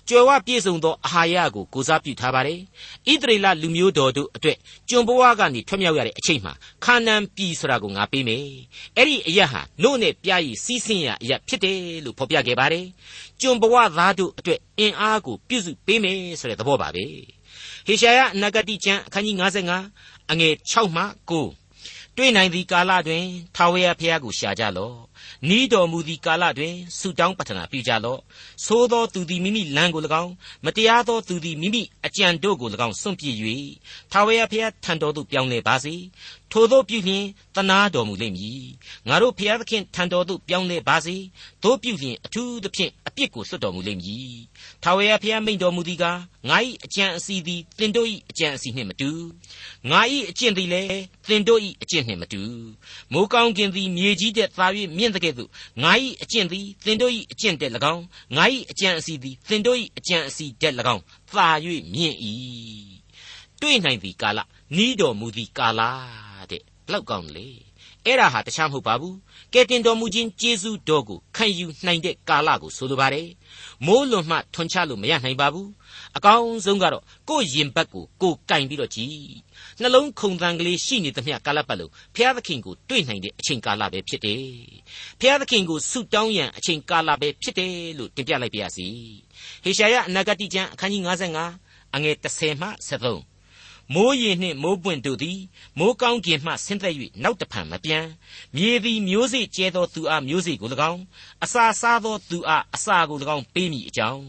[0.10, 2.60] ကြွယ်ဝပြည့်စုံသောအာဟာရကိုကိုစားပြုထားပါတယ်။
[3.12, 4.58] ဣသရေလလူမျိုးတော်တို့အတွက်
[4.90, 6.54] ကျွန်ဘဝကနေထွက်မြောက်ရတဲ့အချိန်မှာ
[6.86, 8.46] ခါနန်ပြည်ဆိုတာကိုငါပေးမယ်။
[8.98, 12.86] အဲ့ဒီအရက်ဟာနို့နဲ့ပြားရည်စီးဆင်းရအရက်ဖြစ်တယ်လို့ဖော်ပြခဲ့ပါတယ်။
[13.42, 17.06] ကျွန်ဘဝသားတို့အတွက်အင်အားကိုပြုစုပေးမယ်ဆိုတဲ့သဘောပါပဲ။
[17.88, 19.36] ဟေရှာယနဂတိကျမ်းအခန်းကြီး
[19.82, 24.96] 55အငယ်6မှ9တွေ့နိုင်သည့်ကာလတွင်ထာဝရဘုရားကိုရှာကြလော့
[25.50, 28.20] နီးတော်မူသည့်ကာလတွင်ဆုတောင်းပတနာပြုကြလော့
[28.68, 30.32] သို့သောသူသည်မိမိလမ်းကို၎င်း
[30.66, 33.36] မတရားသောသူသည်မိမိအကြံတို့ကို၎င်းစွန့်ပြေး၍
[34.12, 35.96] ထာဝရဘုရားထံတော်သို့ပြောင်းလဲပါစေ
[36.52, 37.26] ထိုသို့ပြုလျင်
[37.56, 38.66] တနာတော်မူလိမ့်မည်
[39.08, 41.16] ငါတို့ဘုရားသခင်ထံတော်သို့ပြောင်းလဲပါစေ
[41.64, 44.36] တို့ပြုလျင်အထူးသဖြင့်အပြစ်ကိုလွတ်တော်မူလိမ့်မည်
[44.84, 49.12] ထာဝရဘုရားမိန့်တော်မူသည်ကားငါ၏အကြံအစီသည်သင်တို့၏အကြံအစီနှင့်မတူ
[49.90, 52.42] ငါ၏အကျင့်သည်လည်းသင်တို့၏အကျင့်နှင့်မတူ
[53.14, 55.50] မိုးကောင်းကင်သည်မြေကြီးတဲ့သာ၍မြင့်တဲ့ကဲ့သို့
[55.84, 55.92] ငါ၏
[56.24, 58.04] အကျင့်သည်သင်တို့၏အကျင့်တဲ့၎င်း
[58.36, 61.48] ငါ၏အကြံအစီသည်သင်တို့၏အကြံအစီတဲ့၎င်းသာ၍
[61.94, 62.18] မြင့်၏
[63.62, 64.40] တွေ့နိုင်သည်ကာလ
[64.76, 66.25] နီးတော်မူသည်ကာလတဲ့ဘ
[66.92, 67.48] လောက်ကောင်းလေ
[68.06, 69.16] အဲ့ဒါဟာတခြားမဟုတ်ပါဘူး
[69.54, 73.28] ကဲတင်တော်မူခြင်းကျေးဇူးတော်ကိုခံယူနိုင်တဲ့ကာလကိုဆိုလိုပါတယ်
[73.86, 75.70] မိုးလွန်မှထွန်ချလို့မရနိုင်ပါဘူး
[76.18, 79.16] အကောင်းဆုံးကတော့ကိုယ့်ရင်ဘတ်ကိုကိုယ်ကင်ပြီးတော့ကြည်
[79.82, 84.44] နှလုံးခုန်တန်ကလေးရှိနေသမျှကာလပတ်လုံးဘုရားသခင်ကိုတွေ့နိုင်တဲ့အချိန်ကာလပဲဖြစ်တယ်
[85.20, 88.88] ဘုရားသခင်ကိုဆုတောင်းရန်အချိန်ကာလပဲဖြစ်တယ်လို့တင်ပြလိုက်ပါရစေ
[89.64, 91.04] ဟေရှာယအနာဂတိကျမ်းအခန်းကြီး
[91.50, 93.35] 55အငယ်30မှ73
[93.94, 95.40] မိုးရေနှင့်မိုးပွင့်တို့သည်
[95.80, 98.06] မိုးကောင်းကင်မှဆင်းသက်၍နောက်တဖန်မပြန်
[98.56, 101.02] မြေသည်မျိုးစေ့ကျဲသောသူအားမျိုးစေ့ကို၎င်း
[101.44, 104.24] အစာစားသောသူအားအစာကို၎င်းပေးမိအကြောင်း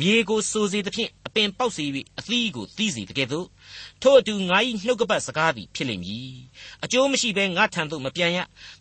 [0.00, 1.84] မြေကိုစိုးစေသဖြင့်အပင်ပေါက်စေ၍
[2.18, 3.46] အသီးကိုသီးစေတကဲ့သို့
[4.02, 6.32] ထို့အတူငါ၏နှုတ်ကပတ်စကားသည်ဖြစ်လိမ့်မည်
[6.84, 8.38] အကျိုးမရှိဘဲငါထံသို့မပြန်ရ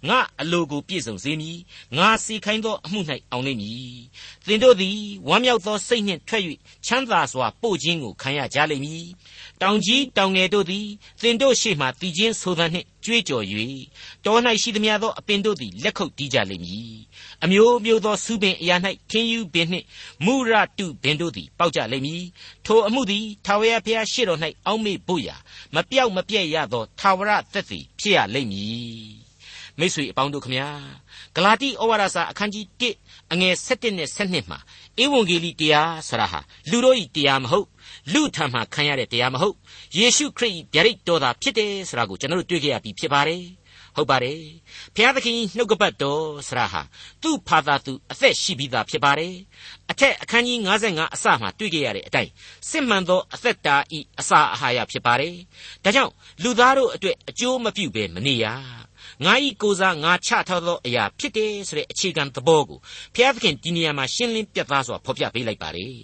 [0.09, 1.57] ငါအလိုကိုပြည့်စုံစေမည်
[1.97, 2.99] ငါစီခိုင်းသောအမှု၌
[3.31, 3.95] အောင်လိမ့်မည်
[4.47, 4.97] သင်တို့သည်
[5.27, 6.43] ဝမ်းမြောက်သောစိတ်နှင့်ထွက်၍
[6.85, 9.05] ချမ်းသာစွာပို့ခြင်းကိုခံရကြလိမ့်မည်
[9.61, 10.87] တောင်ကြီးတောင်ငယ်တို့သည်
[11.21, 13.45] သင်တို့ရှေ့မှတည်ခြင်းဆိုသနှင့်ကြွေးကြော်၍
[14.25, 16.95] တော၌ရှိသမျှသောအပင်တို့သည်လက်ခုပ်တီးကြလိမ့်မည်
[17.43, 18.75] အမျိုးမျိုးသောစုပင်အရာ၌
[19.09, 19.85] ထင်းယူပင်နှင့်
[20.25, 22.23] မူရတုပင်တို့သည်ပေါက်ကြလိမ့်မည်
[22.65, 25.35] ထိုအမှုသည်ထာဝရဘုရားရှေ့တော်၌အောက်မေ့ဖို့ရာ
[25.75, 29.31] မပြောက်မပြက်ရသောသာဝရသက်သေဖြစ်ရလိမ့်မည်
[29.79, 30.69] မိတ်ဆွေအပေါင်းတို့ခမညာ
[31.35, 32.65] ဂလာတိဩဝါဒစာအခန်းကြီး
[32.99, 34.59] 1အငယ်7နဲ့7မှာ
[35.03, 36.39] ဧဝံဂေလိတရားဆရာဟာ
[36.69, 37.67] လူတို့ဤတရားမဟုတ်
[38.13, 39.55] လူထံမှခံရတဲ့တရားမဟုတ်
[39.97, 43.43] ယေရှုခရစ်ဗျာဒိတ်တော်သာဖြစ်တယ်ဆိုတာကိုကျွန်တော်တို့တွေ့ကြရပြီဖြစ်ပါတယ်
[43.95, 44.39] ဟုတ်ပါတယ်
[44.95, 46.81] ဘုရားသခင်နှုတ်ကပတ်တော်ဆရာဟာ
[47.21, 49.33] သူ့ဖာသာသူအသက်ရှိပြီးသားဖြစ်ပါတယ်
[49.91, 52.31] အထက်အခန်းကြီး55အစမှာတွေ့ကြရတဲ့အတိုင်း
[52.69, 55.35] စစ်မှန်သောအသက်တာဤအစာအာဟာရဖြစ်ပါတယ်
[55.83, 56.11] ဒါကြောင့်
[56.43, 58.45] လူသားတို့အတွက်အကျိုးမပြုဘဲမနေရ
[59.25, 62.79] ငါဤကိုစားငါချထားသောအရာဖြစ်တယ်ဆိုတဲ့အခြေခံသဘောကို
[63.15, 65.95] ဘုရားသခင်ဒီနေရာမှာရှင်းလင်းပြသစွာဖော်ပြပေးလိုက်ပါတယ်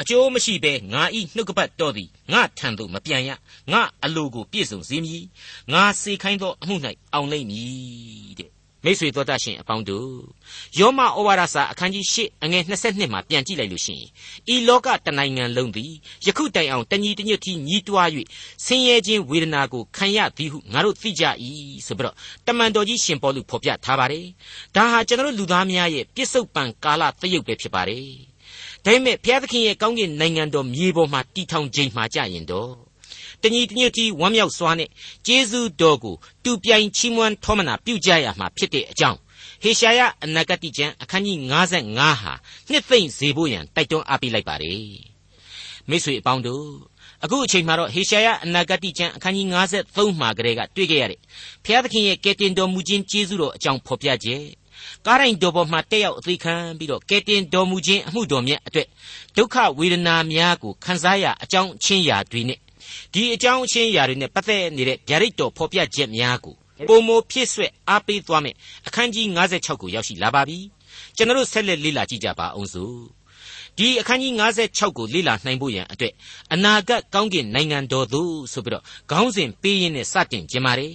[0.00, 3.30] အကျိုးမရှိဘဲငါဤနှုတ်ကပတ်တော်သည်ငါထံသို့မပြန်ရ
[3.72, 5.24] ငါအလိုကိုပြည့်စုံစေမည်
[5.72, 6.76] ငါစေခိုင်းသောအမှု၌
[7.14, 8.50] အောင်လိမ့်မည်တဲ့
[8.84, 10.10] မိတ်ဆွေတို့တတ်ရှင်အပေါင်းတို့
[10.78, 14.08] ယောမဩဝါဒစာအခန်းကြီး၈အငယ်22မှာပြန်ကြည့်လိုက်လို့ရှိရင်
[14.54, 15.92] ဤလောကတနိုင်ငံလုံးသည်
[16.26, 18.08] ယခုတိုင်အောင်တညီတညွတ်တီညီးတွား၍
[18.64, 21.24] ဆင်းရဲခြင်းဝေဒနာကိုခံရသည်ဟုငါတို့သိကြ၏
[21.86, 24.26] ဆိုပြီးတော့တမန်တော်ကြီးရှင်ပေါလုဖော်ပြထားပါတယ်
[24.76, 28.27] ဒါဟာကျွန်တော်လူသားများရဲ့ပြစ္ဆုတ်ပံကာလသရုပ်ပဲဖြစ်ပါတယ်
[28.88, 32.70] ဒါပေမဲ့ဘုရားသခင်ရဲ့ကောင်းကင်နိုင်ငံတော်မြေပေါ်မှာတည်ထောင်ခြင်းမှာကြရင်တော့
[33.42, 34.90] တညီတညွတ်ကြီးဝမ်းမြောက်စွာနဲ့
[35.26, 39.18] ကျေးဇူးတော်ကိုတူပြိုင်ချီးမွမ်းထောမနာပြုကြရမှာဖြစ်တဲ့အကြောင်း
[39.62, 42.32] ဟေရှာယအနာဂတိကျမ်းအခန်းကြီး55ဟာ
[42.70, 44.82] နှစ်သိမ့်စေဖို့ရန်တိုက်တွန်းအားပေးလိုက်ပါတယ်
[45.88, 46.66] မိတ်ဆွေအပေါင်းတို့
[47.24, 51.20] အခုအချိန်မှာတော့ဟေရှာယအနာဂတိကျမ်းအခန်းကြီး53မှာကလေးကတွေ့ခဲ့ရတဲ့
[51.64, 54.42] ဘုရားသခင်ရဲ့ကယ်တင်တော်မူခြင်းကျေးဇူးတော်အကြောင်းဖော်ပြခြင်း
[55.06, 58.88] ကားတိုင်းတော်ပေါ်မှာတက်ရောက်အသေးခံပြီးတော့ကယ်တင်တော်မူခြင်းအမှုတော်မြတ်အတွက်
[59.36, 62.58] ဒုက္ခဝေဒနာများကိုခံစားရအကြောင်းချင်းရာတွေနဲ့
[63.12, 66.54] ဒီအကြောင်းအချင်းအရာတွေနဲ့ပတ်သက်နေတဲ့ဗျာဒိတ်တော်ဖော်ပြချက်များကို
[66.88, 68.54] ပုံမဖြစ်ဆွဲအားပေးသွားမယ်
[68.86, 70.58] အခန်းကြီး56ကိုရောက်ရှိလာပါပြီ
[71.16, 73.18] ကျွန်တော်ဆက်လက်လေ့လာကြည့်ကြပါအောင်စို့
[73.78, 74.32] ဒီအခန်းကြီး
[74.66, 76.12] 56ကိုလေ့လာနိုင်ဖို့ရန်အတွက်
[76.52, 80.92] အနာဂတ်ကောင်းကင်နိုင်ငံတော်သို့ဆိုပြီးတော့ခေါင်းစဉ်ပေးရင်းနဲ့စတင်ကြပါတယ်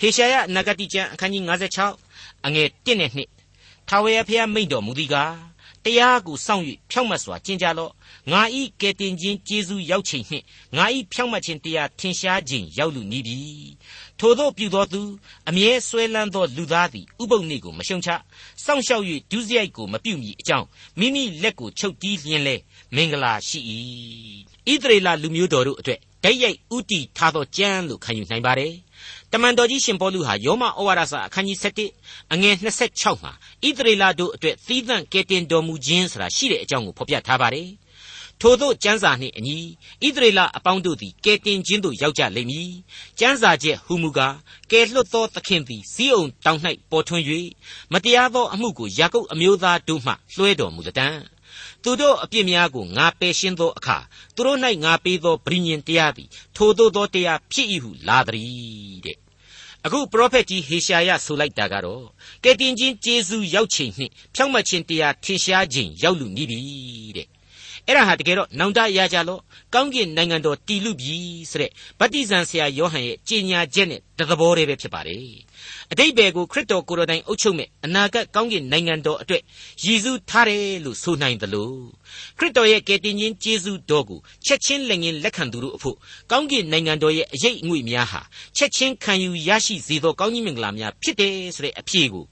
[0.00, 2.05] ဟေရှာယအနာဂတိကျမ်းအခန်းကြီး56
[2.46, 5.34] အငယ်1နဲ့2ထာဝရဘုရားမိန့်တော်မူသည်ကား
[5.84, 7.92] တရားကိုစောင့်၍ဖြောင့်မတ်စွာကျင့်ကြလော့
[8.32, 10.44] ငါဤကယ်တင်ခြင်းကျေးဇူးရောက်ချိန်နှင့်
[10.76, 13.38] ငါဤဖြောင့်မတ်ခြင်းတရားထင်ရှားခြင်းရောက်လူနီးပြီ
[14.18, 15.02] ထို့သောပြုသောသူ
[15.48, 18.10] အမြဲဆွဲလန်းသောလူသားသည်ဥပုပ်နေ့ကိုမရှုံချ
[18.64, 20.66] စောင့်ရှောက်၍ဒုစရိုက်ကိုမပြုမိအကြောင်း
[20.98, 22.56] မိမိလက်ကိုချုပ်တီးလျင်လဲ
[22.94, 23.60] မင်္ဂလာရှိ၏
[24.72, 28.72] ဣသရေလလူမျိုးတော်တို့အတွက်ဓာတ်ရိုက်ဥတီထားသောကြမ်းလို့ခံယူနိုင်ပါတယ်
[29.32, 31.58] တမန်တော်ကြီးရှင်ပေါလုဟာယောမဩဝါဒစာအခန်းကြီး
[31.94, 33.32] 7အငယ်26မှာ
[33.64, 37.68] ဣသရေလတို့အတွက်သီးသန့်ကယ်တင်တော်မူခြင်းဆိုတာရှိတဲ့အကြောင်းကိုဖော်ပြထားပါတယ်
[38.40, 39.58] ထို့သောကျမ်းစာနှင့်အညီ
[40.02, 42.70] ဣသရေလအပေါင်းတို့သည်ကယ်တင်ခြင်းသို့ရောက်ကြလိမ့်မည်။
[43.18, 44.36] ကျမ်းစာချက်ဟူမူကား
[44.70, 46.60] ကယ်လွတ်သောသခင်သည်ဇီးအုံတောင်၌
[46.90, 47.24] ပေါ်ထွန်း၍
[47.92, 51.08] မတရားသောအမှုကိုယာကုပ်အမျိုးသားတို့မှလွှဲတော်မူသတံ။
[51.88, 53.98] သူတို့အပြစ်များကိုငါပယ်ရှင်းသောအခါ
[54.34, 59.18] သူတို့၌ငါပေးသောဗြိညင်တရားသည်ထိုသို့သောတရားဖြစ်၏ဟုလာသည်တဲ့။
[59.84, 62.04] အခုပရောဖက်ကြီးဟေရှာယဆိုလိုက်တာကတော့
[62.44, 66.60] ကယ်တင်ခြင်းကျေးဇူးရောက်ချိန်နှင့်ဖြောင့်မတ်ခြင်းတရားထင်ရှားခြင်းရောက်လူနေပြီ
[67.16, 67.28] တဲ့
[67.88, 69.40] အဲ့ဒါဟာတကယ်တော့နောင်တရကြလို့
[69.74, 71.16] ကောင်းကင်နိုင်ငံတော်တည်လူပြီ
[71.50, 71.70] ဆိုတဲ့
[72.00, 75.20] ဗတ္တိဇံဆရာယောဟန်ရဲ့ကြေညာချက်နဲ့တသဘောတည်းပဲဖြစ်ပါတယ်
[75.92, 79.42] အတိတ်ဘယ်ကိုခရစ်တော်ကိုယ်တော်တိုင်အုပ်ချုပ်မဲ့အနာဂတ်ကောင်းကင်နိုင်ငံတော်အတွက်
[79.84, 81.70] ရည်စူးထားတယ်လို့ဆိုနိုင်သလို
[82.38, 85.96] ခရစ်တော်ရဲ့ကယ်တင်ခြင်းကျေးဇူးတော်ကိုချက်ချင်းလက်ငင်းလက်ခံသူတို့အဖို့
[86.30, 88.20] ကောင်းကင်နိုင်ငံတော်ရဲ့အရေးအငွေ့များဟာ
[88.56, 92.24] ချက်ချင်းခံယူရရှိစေသောကောင်းကြီးမင်္ဂလာများဖြစ်တယ်ဆိုတဲ့အဖြေကို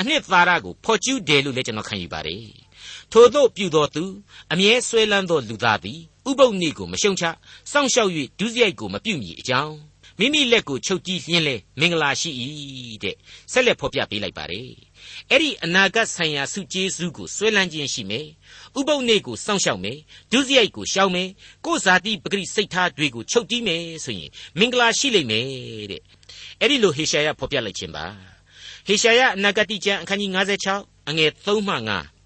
[0.00, 2.67] အနှစ်သာရကိုဖော်ကျူးတယ်လို့လည်းကျွန်တော်ခံယူပါတယ်
[3.12, 4.04] ထို့သောပြုသောသူ
[4.52, 7.24] အမြဲဆွဲလန်းသောလူသားသည်ဥပုပ်နေ့ကိုမရှုံချ
[7.70, 9.74] စောင့်ရှောက်၍ဒုစရိုက်ကိုမပြုမိအကြောင်း
[10.18, 12.30] မိမိလက်ကိုချုပ်တီးလျင်းလဲမင်္ဂလာရှိ၏
[13.02, 13.16] တဲ့
[13.52, 14.70] ဆက်လက်ဖော်ပြပေးလိုက်ပါတယ်
[15.30, 18.26] အဲ့ဒီအနာဂတ်ဆိုင်ရာစုကျေးဇူးကိုဆွဲလန်းခြင်းရှိမယ်
[18.78, 19.98] ဥပုပ်နေ့ကိုစောင့်ရှောက်မယ်
[20.32, 21.28] ဒုစရိုက်ကိုရှောင်မယ်
[21.64, 25.46] ကိုယ်ဇာတိပဂရိစိတ်ထားတွေကိုချုပ်တီးမယ်ဆိုရင်မင်္ဂလာရှိလိမ့်မယ်
[25.90, 26.02] တဲ့
[26.60, 28.06] အဲ့ဒီလိုဟေရှာယဖော်ပြလိုက်ခြင်းပါ
[28.86, 30.30] ဟေရှာယအနာဂတိကျမ်းအခန်းကြီး
[30.70, 32.17] 56အငယ်3မှ5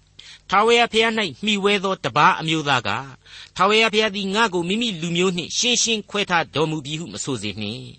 [0.55, 1.13] ထာဝရဘုရား၌
[1.45, 2.89] မှီဝဲသောတပါးအမျိုးသားက
[3.57, 7.91] ထာဝရဘုရားသည်ငါ့ကိုမိမိလူမျိုးနှင့်ရှင်းရှင်းခွဲထားတော်မူပြီဟုမဆိုစေနှင့်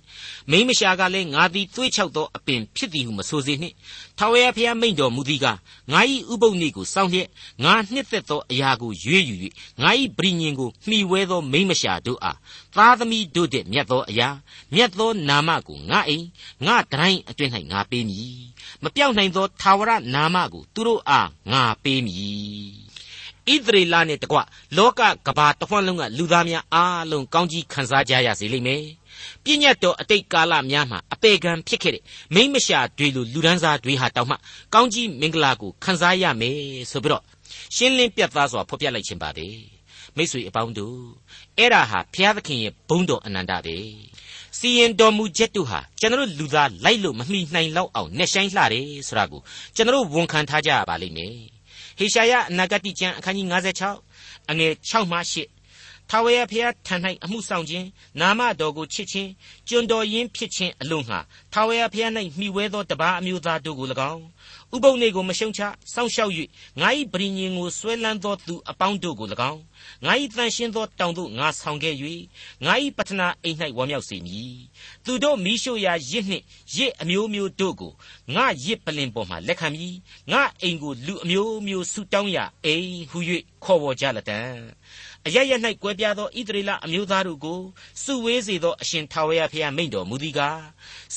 [0.51, 3.75] မိမရှာကလည်းငါသည်သွေးချောက်သောအပင်ဖြစ်သည်ဟုမဆိုစေနှင့်
[4.19, 5.47] ထာဝရဘုရားမိန့်တော်မူသည်က
[5.93, 6.01] ငါ၏
[6.33, 7.29] ဥပုပ်နေ့ကိုစောင့်လျက်
[7.65, 9.35] ငါနှစ်သက်သောအရာကိုရွေးယူ၍
[9.83, 12.39] ငါ၏ပရိညင်ကိုမှီဝဲသောမိမရှာတို့အား
[12.77, 14.29] သားသမီးတို့တဲ့မြတ်သောအရာ
[14.75, 16.27] မြတ်သောနာမကိုငါအိမ်
[16.67, 18.43] ငါတိုင်းအတွင်၌ငါပေးမည်
[18.83, 22.84] မပြောက်နိုင်သောသာဝရနာမကိုသူတို့အားငါပေးမည်
[23.53, 24.39] ဣသရေလနဲ့တကွ
[24.77, 28.83] လောကကဘာတဝှမ်းလုံးကလူသားများအားလုံးကောင်းကြီးခံစားကြရစေလိမ့်မယ်။
[29.45, 32.03] ပြည့်ညတ်တော်အတိတ်ကာလများမှာအပေကံဖြစ်ခဲ့တဲ့
[32.35, 34.37] မိမ့်မရှာတွေလိုလူဒန်းစားတွေဟာတောင်မှ
[34.75, 36.59] ကောင်းကြီးမင်္ဂလာကိုခံစားရမယ်
[36.91, 37.23] ဆိုပြီးတော့
[37.77, 39.47] ရှင်းလင်းပြတ်သားစွာဖော်ပြလိုက်ခြင်းပါပဲ။
[40.17, 40.99] မိတ်ဆွေအပေါင်းတို့
[41.59, 43.77] အဲ့ဒါဟာဘုရားသခင်ရဲ့ဘုန်းတော်အနန္တပဲ
[44.59, 49.41] စီရင်တော်မူချက်တို့ဟာကျွန်တော်လူသားလိုက်လို့မမှီနိုင်လောက်အောင်နဲ့ဆိုင်လှတယ်ဆိုတာကို
[49.77, 51.54] ကျွန်တော်ဝန်ခံထားကြရပါလိမ့်မယ်
[51.99, 53.47] ဟေရှာယအနာဂတိကျမ်းအခန်းကြီး
[54.03, 57.87] 56အငယ်6မှ8ထာဝရဘုရားထံ၌အမှုဆောင်ခြင်း
[58.21, 59.31] နာမတော်ကိုချစ်ခြင်း
[59.69, 61.19] ကျွန်တော်ရင်းဖြစ်ခြင်းအလို့ငှာ
[61.53, 64.25] ထာဝရဘုရား၌မှီဝဲသောတပါးအမျိုးသားတို့ကို၎င်း
[64.75, 65.61] ဥပုံနေကိုမရှုံချ
[65.95, 66.33] စောင့်ရှောက်၍
[66.81, 69.61] ငါ၏ပရိညင်ကိုဆွဲလန်းသောသူအပေါင်းတို့ကို၎င်း
[70.05, 71.95] ငါ၏တန်ရှင်းသောတောင်သို့ငါဆောင်ခဲ့၍
[72.65, 74.57] ငါ၏ပတနာအိမ်၌ဝမ်းမြောက်စေမည်
[75.05, 76.45] သူတို့မိရှုရာရစ်နှင့်
[76.77, 77.93] ရစ်အမျိုးမျိုးတို့ကို
[78.35, 79.95] ငါရစ်ပလင်ပေါ်မှလက်ခံမည်
[80.33, 83.19] ငါအိမ်ကိုလူအမျိုးမျိုးဆုတောင်းရာအိမ်ဟု၍
[83.65, 84.41] ခေါ်ဝေါ်ကြလက်တံ
[85.27, 87.61] အရရ၌ကွဲပြားသောဣသရေလအမျိုးသားတို့ကို
[88.03, 90.63] စုဝေးစေသောအရှင်ထာဝရဘုရားမိန့်တော်မူသည်ကား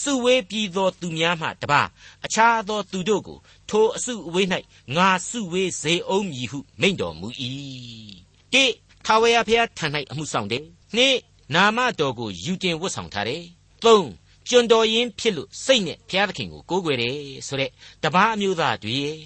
[0.02, 1.82] စုဝေးပြီးသောသူများမှတပါ
[2.26, 3.38] အခြားသောသူတို့ကို
[3.70, 4.48] ထိုအစုအဝေး၌
[4.96, 7.28] ငါစုဝေးစေအောင်မည်ဟုမိန့်တော်မူ၏
[8.54, 8.66] တိ
[9.06, 10.64] ထာဝရဘုရားထံ၌အမှုဆောင်တယ်
[10.96, 11.18] နှစ်
[11.56, 13.44] နာမတော်ကိုယူတင်ဝတ်ဆောင်ထားတယ်
[13.86, 14.08] သုံး
[14.50, 17.18] ကျွန်တော်ရင်ဖြစ်လို့စိတ်နဲ့ဘုရားသခင်ကိုကိုးကွယ်တယ်
[17.48, 17.72] ဆိုတဲ့
[18.04, 19.18] တပားအမျိုးသားတွေရဲ့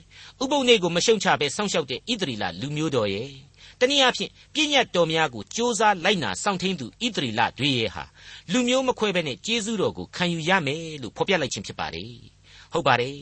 [0.44, 3.30] ဥပုံနေကိုမရှုံချပဲစောင့်ရှောက်တဲ့ဣသရီလလူမျိုးတော်ရဲ့
[3.82, 8.04] တနည်းအားဖြင့်ပြည့်ညတ်တော်များကိုစ조사လိုက်နာစောင့်ထိန်သူဣသရီလတွေရဲ့ဟာ
[8.52, 12.14] လူမျိုးမခွဲဘဲနဲ့ကျေးဇူးတော်ကိုခံယူရမယ်လို့ဖော်ပြလိုက်ခြင်းဖြစ်ပါတယ်
[12.74, 13.18] ဟုတ်ပါတယ်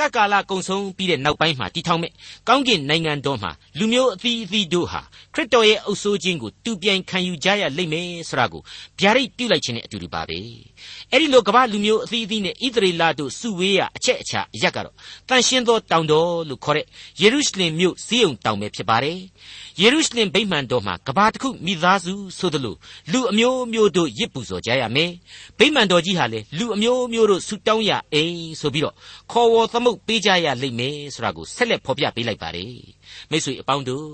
[0.00, 2.12] ကကာလကုံဆုံးပြီးတဲ့နောက်ပိုင်းမှာတည်ထောင်မဲ့
[2.48, 5.00] ကောင်းကင်နိုင်ငံတော်မှာလူမျိုးအသီးအသီးတို့ဟာ
[5.34, 8.62] ခရစ်တော်ရဲ့အုပ်ဆိုးခြင်းကိုတူပြိုင်ခံယူကြရလိမ့်မယ်ဆိုတာကို
[9.00, 10.38] ဗျာဒိတ်ပြုလိုက်ခြင်းနဲ့အတူတူပါပဲ
[11.12, 14.94] အဲ့ဒီလိုကမ္ဘာလူမျိုးအသီးအသီးနဲ့ဣသရေလတို့စုဝေးရအချက်အချာအရက်ကတော့
[15.28, 16.86] တန်ရှင်းသောတောင်တော်လို့ခေါ်တဲ့
[17.20, 19.18] ယေရုရှလင်မြို့ဇီးုံတောင်ပဲဖြစ်ပါတယ်
[19.82, 22.74] ယေရုရှလင်ဗိမာန်တော်မှာကဘာတစ်ခုမိသားစုဆိုသလို
[23.12, 25.10] လူအမျိုးမျိုးတို့ရစ်ပူဇော်ကြရမယ်
[25.58, 28.94] ဗိမာန်တော်ကြီးဟာလေလူအမျိုးမျိုးတို့ဆုတောင်းရအိမ်ဆိုပြီးတော့
[29.32, 32.74] ခေါ်ဝေါ်သမုတ်ပေးကြရလိမ့်မယ်ဆိုတာကိုဆက်လက်ဖော်ပြပေးလိုက်ပါတယ်
[33.30, 34.08] မိတ်ဆွေအပေါင်းတို့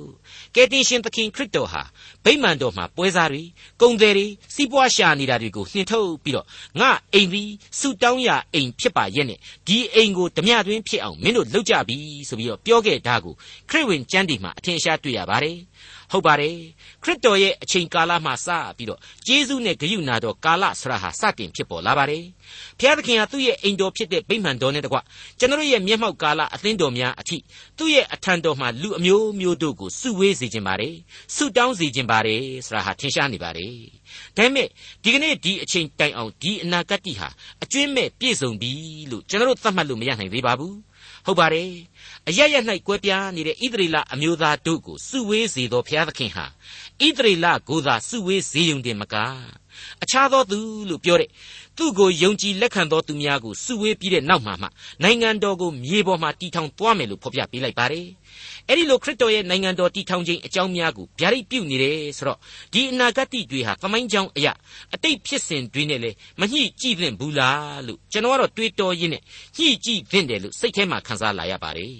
[0.55, 1.83] ကယ်တင်ရှင်သခင်ခရစ်တော်ဟာ
[2.25, 3.43] ဗိမာန်တော်မှာပွဲစားတွေ
[3.83, 6.47] ကုံတယ်တွေစီးပွားရှာနေတာတွေကိုနှင်ထုတ်ပြီးတော့
[6.81, 11.97] ငါအိမ်သည်ဆုတောင်းရအိမ်ဖြစ်ပါရဲ့နဲ့ဒီအိမ်ကိုဓမြတွင်ဖြစ်အောင်မင်းတို့လုပ်ကြပြီ
[12.29, 13.35] ဆိုပြီးတော့ပြောခဲ့တာကို
[13.71, 15.52] ခရစ်ဝင်ကျမ်းဒီမှာအထင်ရှားတွေ့ရပါတယ်
[16.13, 16.57] ဟုတ်ပါတယ်
[17.03, 22.25] ခရစ်တော်ရဲ့အချိန်ကာလမှစပြီးတော့ဂျေဇုနဲ့ဂရုဏာတော်ကာလဆရာဟာစတင်ဖြစ်ပေါ်လာပါတယ်
[22.79, 24.99] ဘုရားသခင်ဟာသူ့ရဲ့အိမ်တော်ဖြစ်တဲ့ဗိမာန်တော်နဲ့တကွ
[25.39, 27.37] ကျွန်တော်ရဲ့မျက်မှောက်ကာလအသင်းတော်များအထိ
[27.79, 30.95] သူ့ရဲ့အထံတော်မှာလူအမျိုးမျိုးတို့ကိုစုဝေးစေခြင်းပါတယ်
[31.35, 33.75] ဆုတောင်းစေခြင်းပါတယ်ဆရာဟာထင်ရှားနေပါတယ်
[34.37, 34.69] ဒါပေမဲ့
[35.03, 37.29] ဒီကနေ့ဒီအချိန်တိုင်အောင်ဒီအနာဂတ်ဟာ
[37.63, 38.73] အကျွင်းမဲ့ပြည့်စုံပြီ
[39.11, 40.77] လို့ကျွန်တော်သတ်မှတ်လို့မရနိုင်သေးပါဘူး
[41.25, 41.71] ဟုတ်ပါတယ်
[42.29, 42.57] အရရ၌
[42.87, 49.15] ကွဲပြားနေတဲ့ဣသရေလအမျိုးသားတို့ကိုစုဝေးစေသောဘုရားသခင်ဟာဣသရေလကိုသာစုဝေးစေုံတင်မက
[50.03, 50.59] အခြားသောသူ
[50.91, 51.29] လို့ပြောတဲ့
[51.79, 54.69] သူ့ကိုယုံကြည်လက်ခံသောသူများကိုစုဝေးပြီးတဲ့နောက်မှာမှ
[55.03, 58.07] နိုင်ငံတော်ကိုမြေပေါ်မှာတည်ထောင်သွားမယ်လို့ဖော်ပြပေးလိုက်ပါတယ်
[58.69, 62.39] အဲ့ဒီလိုခရစ်တော်ရဲ့နိုင်ငံတော်တည်ထောင်ခြင်းအကြောင်းများကိုဗျာဒိတ်ပြုနေတယ်ဆိုတော့
[62.73, 64.53] ဒီအနာဂတ်တွေဟာသမိုင်းကြောင်းအရာ
[64.95, 69.23] အတိတ်ဖြစ်စဉ်တွေနဲ့လေမညှိကြည့်သင့်ဘူးလားလို့ကျွန်တော်ကတော့တွေးတောရင်းနဲ့
[69.57, 71.97] ညှိကြည့်သင့်တယ်လို့စိတ်ထဲမှာခံစားလာရပါတယ်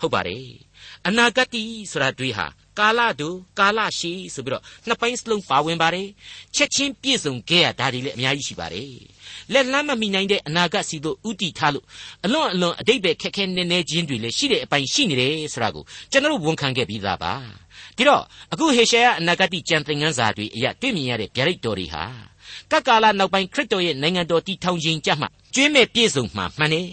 [0.00, 0.46] ဟုတ်ပါတယ်
[1.06, 1.48] အနာဂတ်
[1.90, 2.46] ဆိုတာတွေဟာ
[2.80, 6.08] ကာလတို့ကာလရှိဆိုပြီးတော့နှစ်ပိုင်းစလုံးပါဝင်ပါတယ်
[6.56, 8.92] ချက်ချင်းပြည့်စုံခဲ့ရတာတွေလည်းအများကြီးရှိပါတယ်
[9.52, 11.84] လက်လန်းမမီနိုင်တဲ့အနာဂတ်စီတို့ဥတီထားလို့
[12.24, 17.34] အလွန်အလွန်အတိတ်ပဲခက်ခဲနေနေခြင်းတွေလည်းရှိတဲ့အပိုင်းရှိနေတယ်ဆိုတာကိုကျွန်တော်ဝန်ခံခဲ့ပြီးသားပါ
[17.96, 22.04] ဒီတော့အခုဟေရှာယအနာဂတ်ကြံသင်ခန်းစာတွေအရာတွေ့မြင်ရတဲ့ဗျာဒိတ်တော်တွေဟာ
[22.72, 26.88] ကကာလနောက်ပိုင်းခရစ်တော်ရဲ့နိုင်ငံတော်တည်ထောင်ခြင်းကြမှာကျွင်းမဲ့ပြည့်စုံမှမှန်တယ်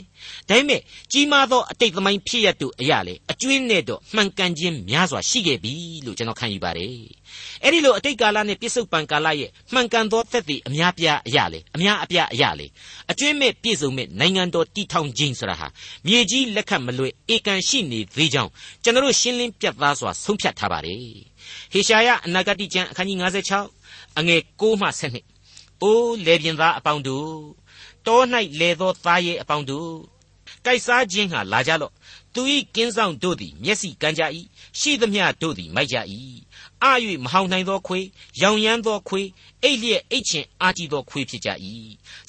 [0.49, 5.73] ဒါပေမဲ့ကြီးမားသောအတိတ်သမိုင်းဖြစ်ရတူအရာလေအကျွင်းနဲ့တော့မှန်ကန်ခြင်းများစွာရှိခဲ့ပြီ
[6.05, 6.95] လို့ကျွန်တော်ခံယူပါတယ်
[7.63, 12.67] အဲ့ဒီလိုအတိတ်ကာလနဲ့ပြစ္ဆုတ်ပံကာလရဲ့မှန်ကန်သောသက်သေအများပြားအရာလေအများအပြားအရာလေ
[13.11, 15.67] အကျွင်းမဲ့ပြည့်စုံမဲ့နိုင်ငံတော်တည်ထောင်ခြင်းဆိုတာဟာ
[16.07, 18.51] မြေကြီးလက်ခတ်မလွဲဧကန်ရှိနေသေးကြောင်း
[18.83, 20.99] ကျွန်တော်ရှင်းလင်းပြတ်သားစွာဆုံးဖြတ်ထားပါတယ်
[21.73, 23.17] ဟေရှာယအနာဂတိကျမ်းအခန်းကြီး
[23.63, 25.36] 56အငယ်6မှ7
[25.83, 27.31] အိုးလေပြင်းသားအပေါင်းတို့
[28.05, 28.19] တော၌
[28.59, 29.91] လေသောသားရဲအပေါင်းတို့
[30.65, 31.93] ကြိုက်စားခြင်းဟာလာကြလော့
[32.33, 32.41] သူ၏
[32.75, 34.23] ကင်းဆောင်တို့သည်မျက်စိကန်းကြ၏
[34.79, 35.97] ရှိသမျှတို့သည်မိုက်ကြ၏
[36.83, 36.87] အ၍
[37.23, 37.99] မဟောင်နိုင်သောခွေ
[38.41, 39.21] ရောင်ရမ်းသောခွေ
[39.63, 41.49] အိတ်လျက်အိတ်ချင်အာကြည့်သောခွေဖြစ်ကြ၏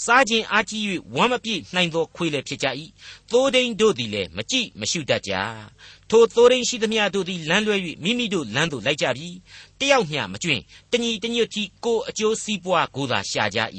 [0.05, 0.85] စားခြင်းအာကြည့်၍
[1.15, 2.67] ဝမ်းမပြည့်နိုင်သောခွေလည်းဖြစ်ကြ၏
[3.33, 5.33] သိုးဒိန်တို့သည်လည်းမကြည့်မရှုတတ်ကြ
[6.11, 9.29] ထိုသိုးဒိန်ရှိသမျှတို့သည်လမ်းလွဲ၍မိမိတို့လမ်းသို့လိုက်ကြပြီ
[9.81, 10.61] တယောက်မျှမကျွင်
[10.93, 13.59] တညီတညွတ်တီကိုအကျိုးစီးပွားကိုသာရှာကြ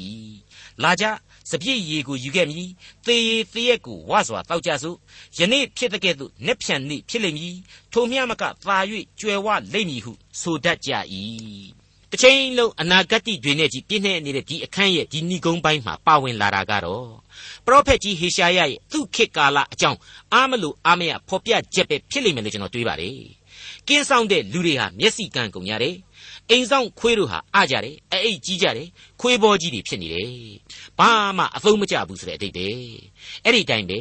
[0.84, 1.04] လာကြ
[1.50, 2.68] စပြည့်ရည်ကိုယူခဲ့မည်
[3.06, 4.96] သေရည်သေရက်ကိုဝါစွာတောက်ကြစို့
[5.38, 7.56] ယနေ့ဖြစ်တဲ့ကဲ့သို့နှစ်ဖြန်နေ့ဖြစ်လိမ့်မည်
[7.92, 8.78] ထိုမျှမကသာ၍
[9.20, 10.90] ကြွယ်ဝလိမ့်မည်ဟုဆိုတတ်ကြ၏
[12.10, 17.08] တစ်ချိန်လုံးအနာဂတ်တွေနဲ့ကြီးပြည့်နေနေတဲ့ဒီအခန်းရဲ့ဒီဏိကုံးပိုင်းမှာပါဝင်လာတာကတော့
[17.66, 19.98] ပရောဖက်ကြီးဟေရှာယရဲ့သူ့ခေတ်ကာလအကြောင်း
[20.32, 23.18] အားမလို့အားမရဖော်ပြချက်ပဲဖြစ်လိမ့်မယ်လို့ကျွန်တော်တွေးပါတယ်
[23.88, 25.96] ကင်းဆောင်တဲ့လူတွေဟာမျက်စိကန်းကုန်ရတယ်
[26.50, 28.88] အိမ်ဆောင်ခွေးတို့ဟာအကြတယ်အအိတ်ကြီးကြတယ်
[29.20, 30.30] ခွေးဘောကြီးတွေဖြစ်နေတယ်
[30.98, 32.68] ဘာမှအသုံးမကျဘူးဆိုတဲ့အတိတ်ပဲ
[33.44, 34.00] အဲ့ဒီတိုင်းပဲ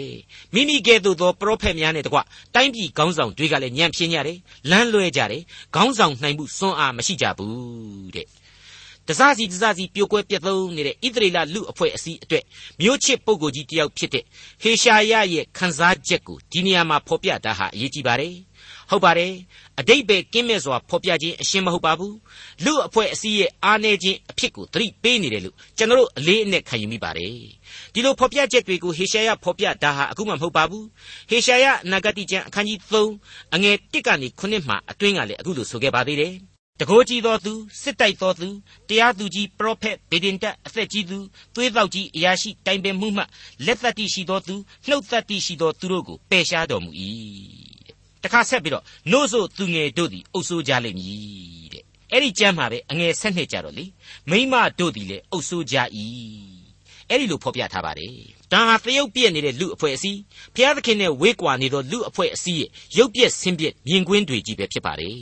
[0.53, 2.19] မိမိကဲ့သို့သောပရောဖက်များနဲ့တကွ
[2.55, 4.37] တိုင်းပြည်ခေါင်းဆောင်တွေကလည်းညံ့ပြင်းကြတယ်
[4.71, 5.43] လမ်းလွဲကြတယ်
[5.75, 8.27] ခေါင်းဆောင်နိုင်မှုစွမ်းအားမရှိကြဘူးတဲ့
[9.07, 12.43] တစားစီတစားစီပြိုကွဲပြတ်သုံးနေတဲ့ဣသရေလလူအဖွဲ့အစည်းအတွက်
[12.81, 14.23] မျိုးချစ်ပုဂ္ဂိုလ်ကြီးတယောက်ဖြစ်တဲ့
[14.61, 18.33] ဟေရှာယရဲ့ခန်းစားချက်ကိုဒီနေရာမှာဖော်ပြတာဟာအရေးကြီးပါတယ်
[18.89, 19.33] ဟုတ်ပါတယ်
[19.79, 22.15] အတိတ်ပဲကင်းမဲ့စွာဖော်ပြခြင်းအရှင်းမဟုတ်ပါဘူး
[22.65, 27.33] လူအဖွဲ့အစည်းရဲ့အားနည်းခြင်းအဖြစ်ကိုသတိပေးနေတယ်လို့ကျွန်တော်တို့အလေးအနက်ခံယူမိပါတယ်
[27.93, 30.85] ဒီလိုဖော်ပြချက်တွေကိုဟေရှာယဖော်ပြတာဟာအခုမှမဟုတ်ပါဘူး
[31.29, 36.33] ဟေရှာယနဂတိကျမ်းအခန်းကြီး3အငယ်1ကနေ9မှာအတွင်းကလည်းအခုလိုဆိုခဲ့ပါသေးတယ်
[36.79, 38.49] တကိုးကြီးသောသူစစ်တိုက်သောသူ
[38.89, 41.17] တရားသူကြီးပရောဖက်ဗေဒင်တက်အသက်ကြီးသူ
[41.55, 43.23] သွေးသောကြီးအရာရှိတိုင်ပင်မှုမှ
[43.65, 44.55] လက်သက်တိရှိသောသူ
[44.87, 46.91] နှုတ်သက်တိရှိသောသူတို့ကိုပယ်ရှားတော်မူ၏
[48.23, 53.85] တခါဆက်ပြီးတော့နို့ဆိုသူငယ်တို့သည်အုပ်ဆိုးကြလိမ့်မည်တဲ့အဲ့ဒီကျမ်းမှာပဲအငယ်ဆက်နှစ်ကြတော့လေ
[54.29, 55.77] မိမတို့သည်လည်းအုပ်ဆိုးကြ၏
[57.09, 58.13] အဲ့ဒီလိုဖော်ပြထားပါတယ်
[58.51, 60.19] ဒါဟာသရုပ်ပြည့်နေတဲ့လူအဖွဲ့အစည်း
[60.55, 65.19] ဘုရားသခင်နဲ့ဝေးကွာနေသောလူအဖွဲ့အစည်းရဲ့ရုပ်ပြည့်ဆင်းပြည့်မြင်ကွင်းတွေကြီးပဲဖြစ်ပါတယ်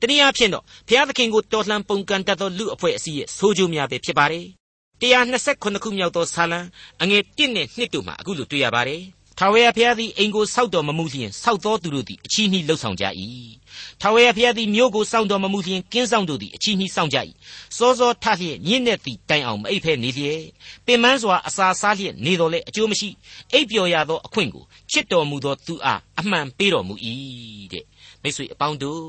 [0.00, 4.46] တနည်းအားဖြင့်တော့ဘုရားသခင်ကိုတော်လှန်ပုန်ကန်တတ်သောလူအဖွဲ့အစည်းရဲ့ဆိုးကျိုးများပဲဖြစ်ပါတယ်
[5.00, 6.60] 129ခုမြောက်သောဆာလံ
[7.02, 9.02] အငယ်1နဲ့2တို့မှာအခုလိုတွေ့ရပါတယ်
[9.38, 13.04] ထာဝရဘုရားသည်အိမ်ကိုစောက်တော်မမူလျင်စောက်တော်သူတို့သည်အချီးနှီးလှုပ်ဆောင်ကြ၏
[14.00, 17.18] ထာဝရဘုရားသည်မြို့ကိုစောင့်တော်မမူလျင်ကင်းဆောင်တို့သည်အချီးနှီးစောင့်ကြ၏
[17.76, 20.42] စောစောထလျက်ညင့်တဲ့သည်တိုင်အောင်မအိပ်ဖဲနေလျက်
[20.86, 23.08] ပင်မစွာအစာစားလျက်နေတော်လဲအကျိုးမရှိ
[23.52, 26.94] အိပ်ပျော်ရသောအခွင့်ကိုချစ်တော်မူသောသူအားအမှန်ပေးတော်မူ၏
[27.72, 27.84] တဲ့
[28.22, 29.02] မိတ်ဆွေအပေါင်းတို့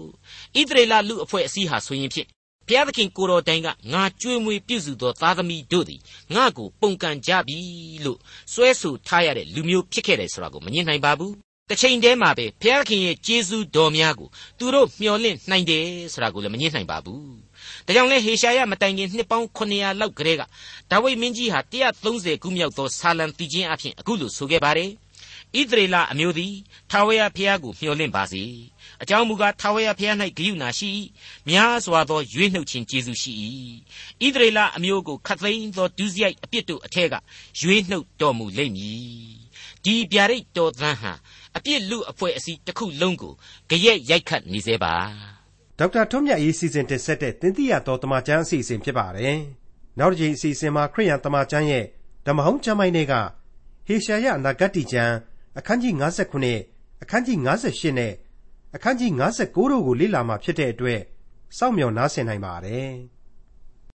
[0.60, 2.30] ဣသရေလလူအဖွဲ့အစည်းဟာဆိုရင်ဖြင့်
[2.68, 6.02] ဘုရားသခင်ကိုတော်တိုင်ကငါကြွေးမွေးပြုစုသောသားသမီးတို့သည်
[6.36, 7.58] ငါ့ကိုပုန်ကန်ကြပြီ
[8.06, 8.20] လို့
[8.54, 11.34] စွဲဆိုထားရတဲ့လူမျိုးဖြစ်ခဲ့တယ်ဆိုတာကိုမငြင်းနိုင်ပါဘူး
[11.70, 17.26] တစ်ချိန်တည်းမှာပဲဘုရားခင်ရဲ့ကျေးဇူးတော်များကိုသူတို့မျှော်လင့်နိုင်တယ်ဆိုတာကိုလည်းမငြင်းနိုင်ပါဘူး
[17.86, 20.44] ဒါကြောင့်လဲဟေရှာယမတိုင်ခင်နှစ်ပေါင်း900လောက်ကတည်းက
[20.92, 21.60] ဒါဝိဒ်မင်းကြီးဟာ
[22.04, 24.90] 130ခုမြောက်သောဆာလံတည်ခြင်းအဖြစ်အခုလိုဆိုခဲ့ပါတယ်
[25.60, 26.54] ဣသရေလအမျိုးသည်
[26.92, 28.44] ထာဝရဘုရားကိုမျှော်လင့်ပါစေ
[29.02, 30.90] အကြောင်းမူကားထာဝရဘုရား၌ဂရုဏာရှိ၏
[31.50, 33.34] များစွာသောရွေးနှုတ်ခြင်းကျေးဇူးရှိ၏
[34.26, 37.16] ဣသရေလအမျိုးကိုခတ်သိမ်းသောဒုစရိုက်အပြစ်တို့အထက်က
[37.62, 39.38] ရွေးနှုတ်တော်မူလိမ့်မည်
[39.84, 41.14] ဒီဗျာဒိတ်တော်သန်းဟာ
[41.58, 43.34] အပြစ်လူအဖွဲ့အစည်းတစ်ခုလုံးကို
[43.70, 44.94] ကြရက်ရိုက်ခတ်နေစေပါ
[45.78, 49.38] ဒေါက်တာထွန်းမြတ်ရေးစီစဉ်တင်ဆက်တဲ့တင်ပြရတော်တမချန်းအစီအစဉ်ဖြစ်ပါတယ်
[50.00, 51.86] နောက်တစ်ချိန်အစီအစဉ်မှာခရိယန်တမချန်းရဲ့
[52.26, 53.14] ဓမ္မဟောင်းကျမ်းပိုင်းတွေက
[53.88, 55.16] ဟေရှာယအနာဂတ်တိကျမ်း
[55.58, 55.94] အခန်းကြီး
[56.48, 58.12] 59အခန်းကြီး58နဲ့
[58.78, 61.02] အခန်းကြီး59တို့ကိုလေ့လာမှဖြစ်တဲ့အတွက်
[61.58, 62.92] စောင့်မျှော်နားဆင်နိုင်ပါတယ်။